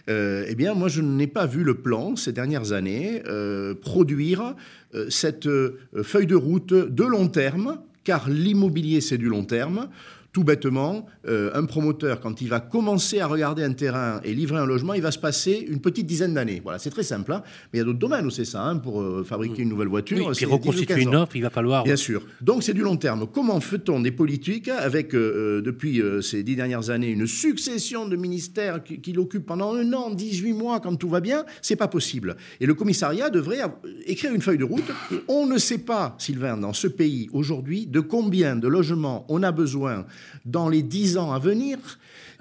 Euh, 0.10 0.46
eh 0.48 0.56
bien, 0.56 0.74
moi 0.74 0.88
je 0.88 1.02
n'ai 1.02 1.28
pas 1.28 1.46
vu 1.46 1.64
le 1.64 1.76
plan 1.76 2.16
ces 2.16 2.32
dernières 2.32 2.72
années 2.72 3.22
euh, 3.28 3.76
produire 3.76 4.56
cette 5.08 5.48
feuille 6.04 6.28
de 6.28 6.36
route 6.36 6.74
de 6.74 7.04
long 7.04 7.30
terme, 7.30 7.80
car 8.04 8.30
l'immobilier 8.30 9.00
c'est 9.00 9.18
du 9.18 9.30
long 9.30 9.46
terme. 9.46 9.88
Tout 10.32 10.46
bêtement, 10.46 11.06
euh, 11.28 11.52
un 11.54 11.66
promoteur, 11.66 12.22
quand 12.22 12.40
il 12.40 12.48
va 12.48 12.62
commencer 12.62 13.20
à 13.20 13.28
regarder 13.28 13.64
un 13.64 13.74
terrain 13.74 14.22
et 14.24 14.34
livrer 14.34 14.60
un 14.60 14.66
logement, 14.66 14.94
il 14.94 15.02
va 15.02 15.12
se 15.12 15.20
passer 15.20 15.66
une 15.68 15.82
petite 15.82 16.06
dizaine 16.06 16.34
d'années. 16.34 16.62
Voilà, 16.64 16.80
c'est 16.80 16.90
très 16.90 17.04
simple. 17.04 17.34
Hein. 17.34 17.44
Mais 17.72 17.78
il 17.78 17.78
y 17.80 17.82
a 17.82 17.84
d'autres 17.84 18.00
domaines 18.00 18.26
où 18.26 18.30
c'est 18.30 18.46
ça. 18.46 18.64
Hein, 18.64 18.78
pour 18.78 19.02
euh, 19.02 19.26
fabriquer 19.26 19.64
une 19.64 19.70
nouvelle 19.70 19.90
voiture, 19.90 20.18
oui, 20.18 20.34
puis 20.34 20.46
reconstituer 20.46 21.02
une 21.02 21.16
offre, 21.16 21.36
il 21.36 21.42
va 21.42 21.50
falloir. 21.50 21.84
Bien 21.84 21.98
sûr. 21.98 22.24
Donc 22.40 22.64
c'est 22.64 22.74
du 22.74 22.82
long 22.82 22.96
terme. 22.96 23.28
Comment 23.28 23.60
fait-on 23.60 24.00
des 24.00 24.12
politiques 24.12 24.70
avec, 24.70 25.14
euh, 25.14 25.62
depuis 25.62 26.02
ces 26.22 26.44
dix 26.44 26.56
dernières 26.56 26.90
années, 26.90 27.10
une 27.10 27.28
succession 27.28 28.08
de 28.08 28.16
ministères 28.16 28.84
qui, 28.84 29.02
qui 29.02 29.12
l'occupent 29.12 29.46
pendant 29.46 29.76
un 29.76 29.92
an, 29.92 30.12
18 30.12 30.54
mois, 30.54 30.80
quand 30.80 30.96
tout 30.96 31.10
va 31.10 31.20
bien? 31.20 31.44
C'est 31.62 31.76
pas 31.76 31.90
possible. 31.90 32.38
Et 32.62 32.66
le 32.66 32.74
commissariat 32.74 33.30
devrait 33.30 33.60
écrire 34.06 34.34
une 34.34 34.42
feuille 34.42 34.58
de 34.58 34.64
route. 34.64 34.90
On 35.28 35.46
ne 35.46 35.58
sait 35.58 35.80
pas, 35.80 36.16
Sylvain, 36.20 36.56
dans 36.56 36.74
ce 36.74 36.88
pays 36.88 37.28
aujourd'hui, 37.34 37.86
de 37.86 38.00
combien 38.00 38.56
de 38.56 38.70
logements 38.70 39.26
on 39.28 39.44
a 39.44 39.52
besoin 39.52 40.06
dans 40.46 40.70
les 40.70 40.84
dix 40.84 41.18
ans 41.18 41.32
à 41.32 41.40
venir, 41.40 41.78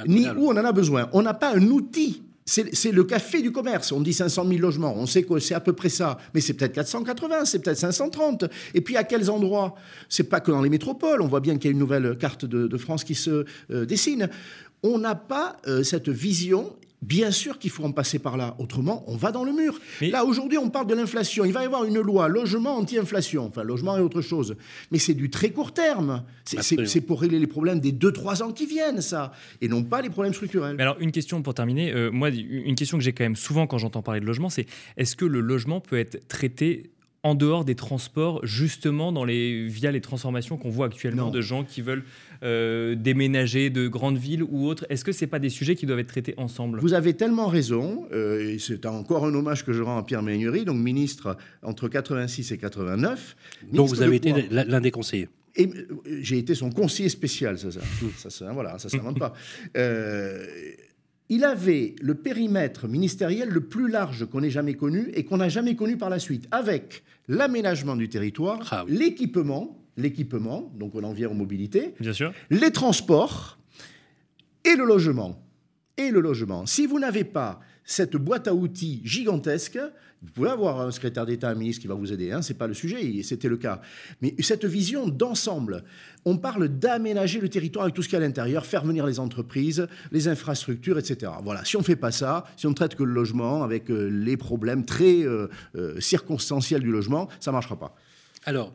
ni 0.07 0.29
où 0.29 0.49
on 0.49 0.53
en 0.53 0.64
a 0.64 0.73
besoin. 0.73 1.09
On 1.12 1.23
n'a 1.23 1.35
pas 1.35 1.55
un 1.55 1.66
outil. 1.69 2.23
C'est 2.47 2.90
le 2.90 3.05
café 3.05 3.43
du 3.43 3.53
commerce. 3.53 3.93
On 3.93 4.01
dit 4.01 4.12
500 4.12 4.45
000 4.49 4.61
logements. 4.61 4.93
On 4.97 5.07
sait 5.07 5.23
que 5.23 5.38
c'est 5.38 5.55
à 5.55 5.61
peu 5.61 5.73
près 5.73 5.88
ça. 5.88 6.19
Mais 6.35 6.40
c'est 6.40 6.55
peut-être 6.55 6.73
480, 6.73 7.45
c'est 7.45 7.61
peut-être 7.61 7.79
530. 7.79 8.47
Et 8.75 8.81
puis 8.81 8.97
à 8.97 9.05
quels 9.05 9.31
endroits? 9.31 9.77
C'est 10.09 10.25
pas 10.25 10.40
que 10.40 10.51
dans 10.51 10.62
les 10.62 10.71
métropoles. 10.71 11.23
On 11.23 11.29
voit 11.29 11.40
bien 11.40 11.59
qu'il 11.59 11.66
y 11.66 11.69
a 11.69 11.73
une 11.73 11.79
nouvelle 11.79 12.16
carte 12.19 12.45
de, 12.45 12.77
France 12.77 13.05
qui 13.05 13.14
se 13.14 13.45
euh, 13.71 13.85
dessine. 13.85 14.29
On 14.83 14.99
n'a 14.99 15.14
pas 15.14 15.59
euh, 15.69 15.85
cette 15.85 16.09
vision 16.09 16.75
Bien 17.03 17.31
sûr 17.31 17.59
qu'il 17.59 17.71
faut 17.71 17.85
en 17.85 17.93
passer 17.93 18.19
par 18.19 18.37
là. 18.37 18.55
Autrement, 18.59 19.05
on 19.07 19.17
va 19.17 19.33
dans 19.33 19.45
le 19.45 19.53
mur. 19.53 19.79
Là, 20.03 20.25
aujourd'hui, 20.25 20.59
on 20.59 20.69
parle 20.69 20.87
de 20.87 20.95
l'inflation. 20.95 21.45
Il 21.47 21.53
va 21.53 21.63
y 21.63 21.65
avoir 21.65 21.85
une 21.85 21.99
loi 22.01 22.29
logement 22.29 22.77
anti-inflation. 22.77 23.47
Enfin, 23.47 23.63
logement 23.63 23.97
et 23.97 24.01
autre 24.01 24.21
chose. 24.21 24.57
Mais 24.91 24.99
c'est 24.99 25.15
du 25.15 25.31
très 25.31 25.51
court 25.51 25.73
terme. 25.73 26.25
C'est 26.45 27.01
pour 27.01 27.23
régler 27.23 27.39
les 27.39 27.47
problèmes 27.47 27.81
des 27.81 27.93
2-3 27.93 28.43
ans 28.43 28.53
qui 28.53 28.67
viennent, 28.67 29.01
ça. 29.01 29.33
Et 29.63 29.69
non 29.69 29.83
pas 29.83 30.03
les 30.03 30.11
problèmes 30.11 30.35
structurels. 30.35 30.81
alors, 30.81 30.97
une 31.01 31.13
question 31.13 31.43
pour 31.43 31.55
terminer. 31.55 31.93
Euh, 31.93 32.11
moi, 32.11 32.29
une 32.29 32.75
question 32.75 32.99
que 32.99 33.05
j'ai 33.05 33.13
quand 33.13 33.25
même 33.25 33.37
souvent 33.37 33.67
quand 33.67 33.79
j'entends 33.79 34.03
parler 34.03 34.21
de 34.21 34.27
logement, 34.27 34.51
c'est 34.51 34.67
est-ce 34.97 35.17
que 35.17 35.25
le 35.25 35.41
logement 35.41 35.81
peut 35.81 35.99
être 35.99 36.29
traité 36.29 36.91
en 37.22 37.35
dehors 37.35 37.64
des 37.64 37.74
transports, 37.74 38.44
justement 38.46 39.12
dans 39.12 39.24
les, 39.24 39.66
via 39.66 39.90
les 39.90 40.00
transformations 40.00 40.56
qu'on 40.56 40.70
voit 40.70 40.87
actuellement 40.87 41.30
de 41.30 41.40
gens 41.40 41.64
qui 41.64 41.83
veulent 41.83 42.04
euh, 42.42 42.94
déménager 42.94 43.68
de 43.68 43.88
grandes 43.88 44.16
villes 44.16 44.42
ou 44.42 44.66
autres 44.66 44.87
Est-ce 44.88 45.04
que 45.04 45.12
ce 45.12 45.26
pas 45.26 45.38
des 45.38 45.50
sujets 45.50 45.76
qui 45.76 45.85
doivent 45.85 45.98
être 45.98 46.09
traités 46.09 46.35
ensemble? 46.38 46.80
Vous 46.80 46.94
avez 46.94 47.14
tellement 47.14 47.46
raison, 47.46 48.06
euh, 48.12 48.54
et 48.54 48.59
c'est 48.59 48.87
encore 48.87 49.26
un 49.26 49.35
hommage 49.35 49.64
que 49.64 49.72
je 49.72 49.83
rends 49.83 49.98
à 49.98 50.02
Pierre 50.02 50.22
Ménury, 50.22 50.64
donc 50.64 50.78
ministre 50.78 51.37
entre 51.62 51.88
86 51.88 52.52
et 52.52 52.59
89. 52.59 53.37
Donc 53.72 53.88
vous 53.88 54.02
avez 54.02 54.16
été 54.16 54.33
l'un 54.50 54.80
des 54.80 54.90
conseillers 54.90 55.28
et 55.56 55.66
euh, 55.66 56.20
j'ai 56.20 56.38
été 56.38 56.54
son 56.54 56.70
conseiller 56.70 57.09
spécial, 57.09 57.59
ça, 57.59 57.72
ça, 57.72 57.80
ça, 58.16 58.30
ça 58.30 58.52
voilà, 58.52 58.78
ça 58.78 58.88
s'invente 58.88 59.18
pas. 59.18 59.35
Il 61.31 61.45
avait 61.45 61.95
le 62.03 62.14
périmètre 62.14 62.88
ministériel 62.88 63.49
le 63.49 63.61
plus 63.61 63.88
large 63.88 64.27
qu'on 64.27 64.43
ait 64.43 64.51
jamais 64.51 64.75
connu 64.75 65.11
et 65.14 65.25
qu'on 65.25 65.38
n'a 65.38 65.49
jamais 65.49 65.77
connu 65.77 65.97
par 65.97 66.11
la 66.11 66.19
suite, 66.19 66.47
avec 66.51 67.05
l'aménagement 67.29 67.95
du 67.97 68.09
territoire, 68.09 68.59
ah 68.73 68.85
l'équipement, 68.88 69.79
l'équipement, 69.97 70.71
donc 70.77 70.95
on 70.97 71.05
en 71.05 71.12
vient 71.12 71.31
aux 71.31 71.35
mobilités, 71.35 71.95
Bien 72.01 72.12
sûr. 72.12 72.33
les 72.51 72.73
transports 72.73 73.59
et 74.64 74.75
le 74.77 74.85
logement. 74.85 75.40
Et 75.97 76.11
le 76.11 76.21
logement. 76.21 76.66
Si 76.66 76.87
vous 76.87 76.99
n'avez 76.99 77.25
pas 77.25 77.61
cette 77.90 78.16
boîte 78.16 78.46
à 78.46 78.55
outils 78.55 79.00
gigantesque, 79.05 79.79
vous 80.22 80.31
pouvez 80.33 80.50
avoir 80.50 80.81
un 80.81 80.90
secrétaire 80.90 81.24
d'État, 81.24 81.48
un 81.48 81.55
ministre 81.55 81.81
qui 81.81 81.88
va 81.88 81.94
vous 81.94 82.12
aider, 82.12 82.31
hein, 82.31 82.42
ce 82.42 82.53
n'est 82.53 82.59
pas 82.59 82.66
le 82.66 82.74
sujet, 82.74 83.22
c'était 83.22 83.48
le 83.48 83.57
cas. 83.57 83.81
Mais 84.20 84.35
cette 84.40 84.66
vision 84.66 85.09
d'ensemble, 85.09 85.83
on 86.24 86.37
parle 86.37 86.68
d'aménager 86.68 87.40
le 87.40 87.48
territoire 87.48 87.85
avec 87.85 87.94
tout 87.94 88.03
ce 88.03 88.09
qu'il 88.09 88.18
y 88.18 88.20
a 88.20 88.24
à 88.24 88.26
l'intérieur, 88.26 88.66
faire 88.66 88.85
venir 88.85 89.07
les 89.07 89.18
entreprises, 89.18 89.88
les 90.12 90.29
infrastructures, 90.29 90.98
etc. 90.98 91.33
Voilà, 91.42 91.64
si 91.64 91.76
on 91.76 91.81
ne 91.81 91.85
fait 91.85 91.96
pas 91.96 92.12
ça, 92.12 92.44
si 92.57 92.66
on 92.66 92.70
ne 92.70 92.74
traite 92.74 92.94
que 92.94 93.03
le 93.03 93.12
logement 93.12 93.62
avec 93.62 93.90
euh, 93.90 94.09
les 94.09 94.37
problèmes 94.37 94.85
très 94.85 95.22
euh, 95.22 95.48
euh, 95.74 95.98
circonstanciels 96.00 96.83
du 96.83 96.90
logement, 96.90 97.29
ça 97.40 97.50
ne 97.50 97.55
marchera 97.55 97.79
pas. 97.79 97.96
Alors, 98.44 98.74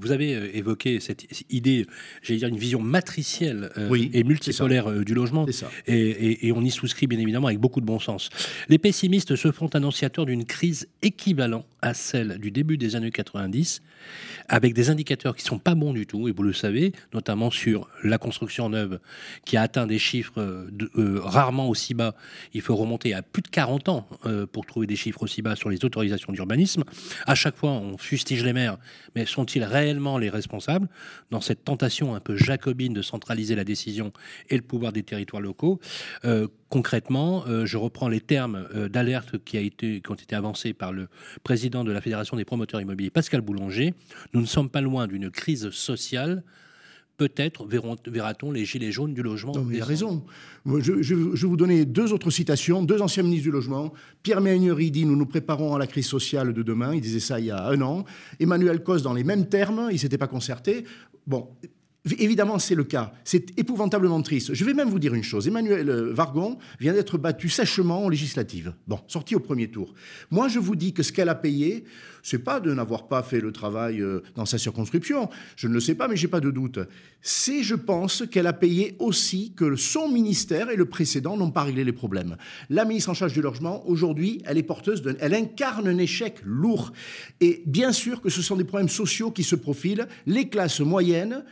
vous 0.00 0.12
avez 0.12 0.34
euh, 0.34 0.56
évoqué 0.56 1.00
cette 1.00 1.26
idée, 1.50 1.86
j'allais 2.22 2.38
dire 2.38 2.48
une 2.48 2.58
vision 2.58 2.80
matricielle 2.80 3.70
euh, 3.76 4.08
et 4.12 4.24
multipolaire 4.24 4.90
euh, 4.90 5.04
du 5.04 5.14
logement, 5.14 5.46
Et, 5.86 6.46
et, 6.46 6.52
on 6.52 6.62
y 6.62 6.70
souscrit 6.70 7.06
bien 7.06 7.18
évidemment 7.18 7.48
avec 7.48 7.58
beaucoup 7.58 7.80
de 7.80 7.86
bon 7.86 7.98
sens. 7.98 8.30
Les 8.68 8.78
pessimistes 8.78 9.36
se 9.36 9.52
font 9.52 9.68
annonciateurs 9.68 10.26
d'une 10.26 10.44
crise 10.44 10.88
équivalente 11.02 11.66
à 11.82 11.94
celle 11.94 12.38
du 12.38 12.50
début 12.50 12.78
des 12.78 12.96
années 12.96 13.10
90, 13.10 13.82
avec 14.48 14.74
des 14.74 14.90
indicateurs 14.90 15.36
qui 15.36 15.44
sont 15.44 15.58
pas 15.58 15.74
bons 15.74 15.92
du 15.92 16.06
tout, 16.06 16.28
et 16.28 16.32
vous 16.32 16.42
le 16.42 16.52
savez, 16.52 16.92
notamment 17.12 17.50
sur 17.50 17.88
la 18.02 18.18
construction 18.18 18.68
neuve, 18.68 18.98
qui 19.44 19.56
a 19.56 19.62
atteint 19.62 19.86
des 19.86 19.98
chiffres 19.98 20.66
rarement 21.22 21.68
aussi 21.68 21.94
bas. 21.94 22.14
Il 22.54 22.60
faut 22.60 22.74
remonter 22.74 23.14
à 23.14 23.22
plus 23.22 23.42
de 23.42 23.48
40 23.48 23.88
ans 23.88 24.08
pour 24.52 24.66
trouver 24.66 24.86
des 24.86 24.96
chiffres 24.96 25.22
aussi 25.22 25.42
bas 25.42 25.54
sur 25.54 25.68
les 25.68 25.84
autorisations 25.84 26.32
d'urbanisme. 26.32 26.84
À 27.26 27.34
chaque 27.34 27.56
fois, 27.56 27.70
on 27.70 27.98
fustige 27.98 28.44
les 28.44 28.52
maires, 28.52 28.78
mais 29.14 29.26
sont-ils 29.26 29.64
les 29.94 30.30
responsables 30.30 30.88
dans 31.30 31.40
cette 31.40 31.64
tentation 31.64 32.14
un 32.14 32.20
peu 32.20 32.36
jacobine 32.36 32.92
de 32.92 33.02
centraliser 33.02 33.54
la 33.54 33.64
décision 33.64 34.12
et 34.48 34.56
le 34.56 34.62
pouvoir 34.62 34.92
des 34.92 35.02
territoires 35.02 35.42
locaux. 35.42 35.80
Euh, 36.24 36.48
concrètement, 36.68 37.44
euh, 37.46 37.66
je 37.66 37.76
reprends 37.76 38.08
les 38.08 38.20
termes 38.20 38.68
euh, 38.74 38.88
d'alerte 38.88 39.38
qui, 39.44 39.70
qui 39.70 40.02
ont 40.08 40.14
été 40.14 40.34
avancés 40.34 40.72
par 40.72 40.92
le 40.92 41.08
président 41.44 41.84
de 41.84 41.92
la 41.92 42.00
Fédération 42.00 42.36
des 42.36 42.44
promoteurs 42.44 42.80
immobiliers, 42.80 43.10
Pascal 43.10 43.40
Boulanger. 43.40 43.94
Nous 44.32 44.40
ne 44.40 44.46
sommes 44.46 44.70
pas 44.70 44.80
loin 44.80 45.06
d'une 45.06 45.30
crise 45.30 45.70
sociale 45.70 46.42
peut-être 47.16 47.66
verra-t-on 47.66 48.50
les 48.50 48.64
gilets 48.64 48.92
jaunes 48.92 49.14
du 49.14 49.22
logement. 49.22 49.52
Non, 49.52 49.64
mais 49.64 49.76
il 49.76 49.82
a 49.82 49.84
raison. 49.84 50.24
Je, 50.66 51.02
je, 51.02 51.14
vais 51.14 51.46
vous 51.46 51.56
donner 51.56 51.84
deux 51.84 52.12
autres 52.12 52.30
citations, 52.30 52.82
deux 52.82 53.00
anciens 53.00 53.22
ministres 53.22 53.44
du 53.44 53.50
logement. 53.50 53.92
Pierre 54.22 54.40
Méhaignery 54.40 54.90
dit 54.90 55.04
Nous 55.04 55.16
nous 55.16 55.26
préparons 55.26 55.74
à 55.74 55.78
la 55.78 55.86
crise 55.86 56.06
sociale 56.06 56.52
de 56.52 56.62
demain. 56.62 56.94
Il 56.94 57.00
disait 57.00 57.20
ça 57.20 57.40
il 57.40 57.46
y 57.46 57.50
a 57.50 57.66
un 57.66 57.80
an. 57.80 58.04
Emmanuel 58.40 58.82
Cos, 58.82 59.00
dans 59.00 59.14
les 59.14 59.24
mêmes 59.24 59.48
termes, 59.48 59.88
il 59.90 59.94
ne 59.94 59.98
s'était 59.98 60.18
pas 60.18 60.28
concerté. 60.28 60.84
Bon, 61.26 61.48
Évidemment, 62.18 62.58
c'est 62.58 62.74
le 62.74 62.84
cas. 62.84 63.12
C'est 63.24 63.58
épouvantablement 63.58 64.22
triste. 64.22 64.54
Je 64.54 64.64
vais 64.64 64.74
même 64.74 64.88
vous 64.88 64.98
dire 64.98 65.14
une 65.14 65.24
chose. 65.24 65.48
Emmanuel 65.48 65.88
euh, 65.90 66.12
Vargon 66.12 66.58
vient 66.78 66.92
d'être 66.92 67.18
battu 67.18 67.48
sèchement 67.48 68.04
en 68.04 68.08
législative. 68.08 68.74
Bon, 68.86 69.00
sorti 69.08 69.34
au 69.34 69.40
premier 69.40 69.68
tour. 69.68 69.92
Moi, 70.30 70.48
je 70.48 70.58
vous 70.58 70.76
dis 70.76 70.92
que 70.92 71.02
ce 71.02 71.12
qu'elle 71.12 71.28
a 71.28 71.34
payé, 71.34 71.84
c'est 72.22 72.38
pas 72.38 72.60
de 72.60 72.72
n'avoir 72.72 73.08
pas 73.08 73.22
fait 73.22 73.40
le 73.40 73.50
travail 73.50 74.00
euh, 74.00 74.20
dans 74.36 74.46
sa 74.46 74.58
circonscription. 74.58 75.28
Je 75.56 75.66
ne 75.66 75.74
le 75.74 75.80
sais 75.80 75.96
pas, 75.96 76.06
mais 76.06 76.16
j'ai 76.16 76.28
pas 76.28 76.40
de 76.40 76.50
doute. 76.50 76.78
C'est, 77.22 77.64
je 77.64 77.74
pense, 77.74 78.22
qu'elle 78.30 78.46
a 78.46 78.52
payé 78.52 78.94
aussi 79.00 79.52
que 79.56 79.74
son 79.74 80.08
ministère 80.08 80.70
et 80.70 80.76
le 80.76 80.84
précédent 80.84 81.36
n'ont 81.36 81.50
pas 81.50 81.64
réglé 81.64 81.82
les 81.82 81.92
problèmes. 81.92 82.36
La 82.70 82.84
ministre 82.84 83.10
en 83.10 83.14
charge 83.14 83.32
du 83.32 83.42
logement, 83.42 83.86
aujourd'hui, 83.88 84.42
elle 84.44 84.58
est 84.58 84.62
porteuse 84.62 85.02
elle 85.20 85.34
incarne 85.34 85.88
un 85.88 85.98
échec 85.98 86.36
lourd. 86.44 86.92
Et 87.40 87.62
bien 87.66 87.92
sûr 87.92 88.20
que 88.20 88.28
ce 88.28 88.42
sont 88.42 88.56
des 88.56 88.64
problèmes 88.64 88.88
sociaux 88.88 89.30
qui 89.30 89.42
se 89.42 89.56
profilent. 89.56 90.06
Les 90.26 90.48
classes 90.48 90.80
moyennes, 90.80 91.44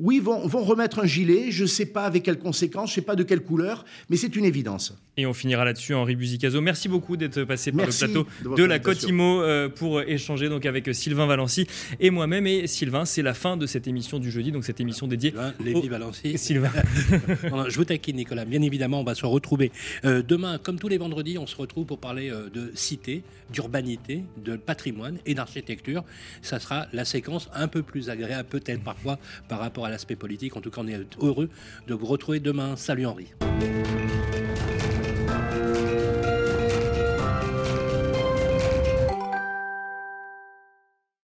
oui, 0.00 0.18
vont, 0.18 0.46
vont 0.46 0.64
remettre 0.64 1.00
un 1.00 1.06
gilet, 1.06 1.50
je 1.50 1.62
ne 1.62 1.68
sais 1.68 1.86
pas 1.86 2.04
avec 2.04 2.22
quelles 2.22 2.38
conséquences, 2.38 2.90
je 2.90 2.92
ne 2.92 2.94
sais 2.96 3.06
pas 3.06 3.16
de 3.16 3.22
quelle 3.22 3.40
couleur, 3.40 3.84
mais 4.08 4.16
c'est 4.16 4.34
une 4.34 4.44
évidence. 4.44 4.94
Et 5.16 5.26
on 5.26 5.34
finira 5.34 5.66
là-dessus, 5.66 5.92
Henri 5.92 6.16
Buzicazo. 6.16 6.62
Merci 6.62 6.88
beaucoup 6.88 7.18
d'être 7.18 7.44
passé 7.44 7.72
par 7.72 7.84
le 7.84 7.92
plateau 7.92 8.26
de, 8.56 8.64
la 8.64 8.78
Côte 8.78 9.02
Imo 9.02 9.42
euh, 9.42 9.68
pour 9.68 10.00
échanger 10.00 10.48
donc 10.48 10.64
avec 10.64 10.94
Sylvain 10.94 11.26
Valency 11.26 11.66
et 11.98 12.08
moi-même. 12.08 12.46
Et 12.46 12.66
Sylvain, 12.66 13.04
c'est 13.04 13.20
la 13.20 13.34
fin 13.34 13.58
de 13.58 13.66
cette 13.66 13.86
émission 13.86 14.18
du 14.18 14.30
jeudi, 14.30 14.50
donc 14.50 14.64
cette 14.64 14.80
émission 14.80 15.06
dédiée 15.06 15.34
Lévi 15.62 15.88
Valency. 15.88 16.38
Sylvain. 16.38 16.70
je 17.68 17.76
vous 17.76 17.84
taquine, 17.84 18.16
Nicolas. 18.16 18.46
Bien 18.46 18.62
évidemment, 18.62 19.00
on 19.00 19.04
va 19.04 19.14
se 19.14 19.26
retrouver 19.26 19.72
euh, 20.06 20.22
demain, 20.26 20.58
comme 20.58 20.78
tous 20.78 20.88
les 20.88 20.96
vendredis, 20.96 21.36
on 21.36 21.46
se 21.46 21.56
retrouve 21.56 21.84
pour 21.84 21.98
parler 21.98 22.30
euh, 22.30 22.48
de 22.48 22.70
cité, 22.74 23.22
d'urbanité, 23.52 24.24
de 24.42 24.56
patrimoine 24.56 25.18
et 25.26 25.34
d'architecture. 25.34 26.02
Ça 26.40 26.60
sera 26.60 26.86
la 26.94 27.04
séquence 27.04 27.50
un 27.52 27.68
peu 27.68 27.82
plus 27.82 28.08
agréable, 28.08 28.48
peut-être 28.48 28.82
parfois, 28.82 29.18
par 29.48 29.58
rapport 29.58 29.84
l'aspect 29.90 30.16
politique. 30.16 30.56
En 30.56 30.60
tout 30.60 30.70
cas, 30.70 30.80
on 30.82 30.88
est 30.88 30.98
heureux 31.20 31.48
de 31.86 31.94
vous 31.94 32.06
retrouver 32.06 32.40
demain. 32.40 32.76
Salut 32.76 33.06
Henri. 33.06 33.26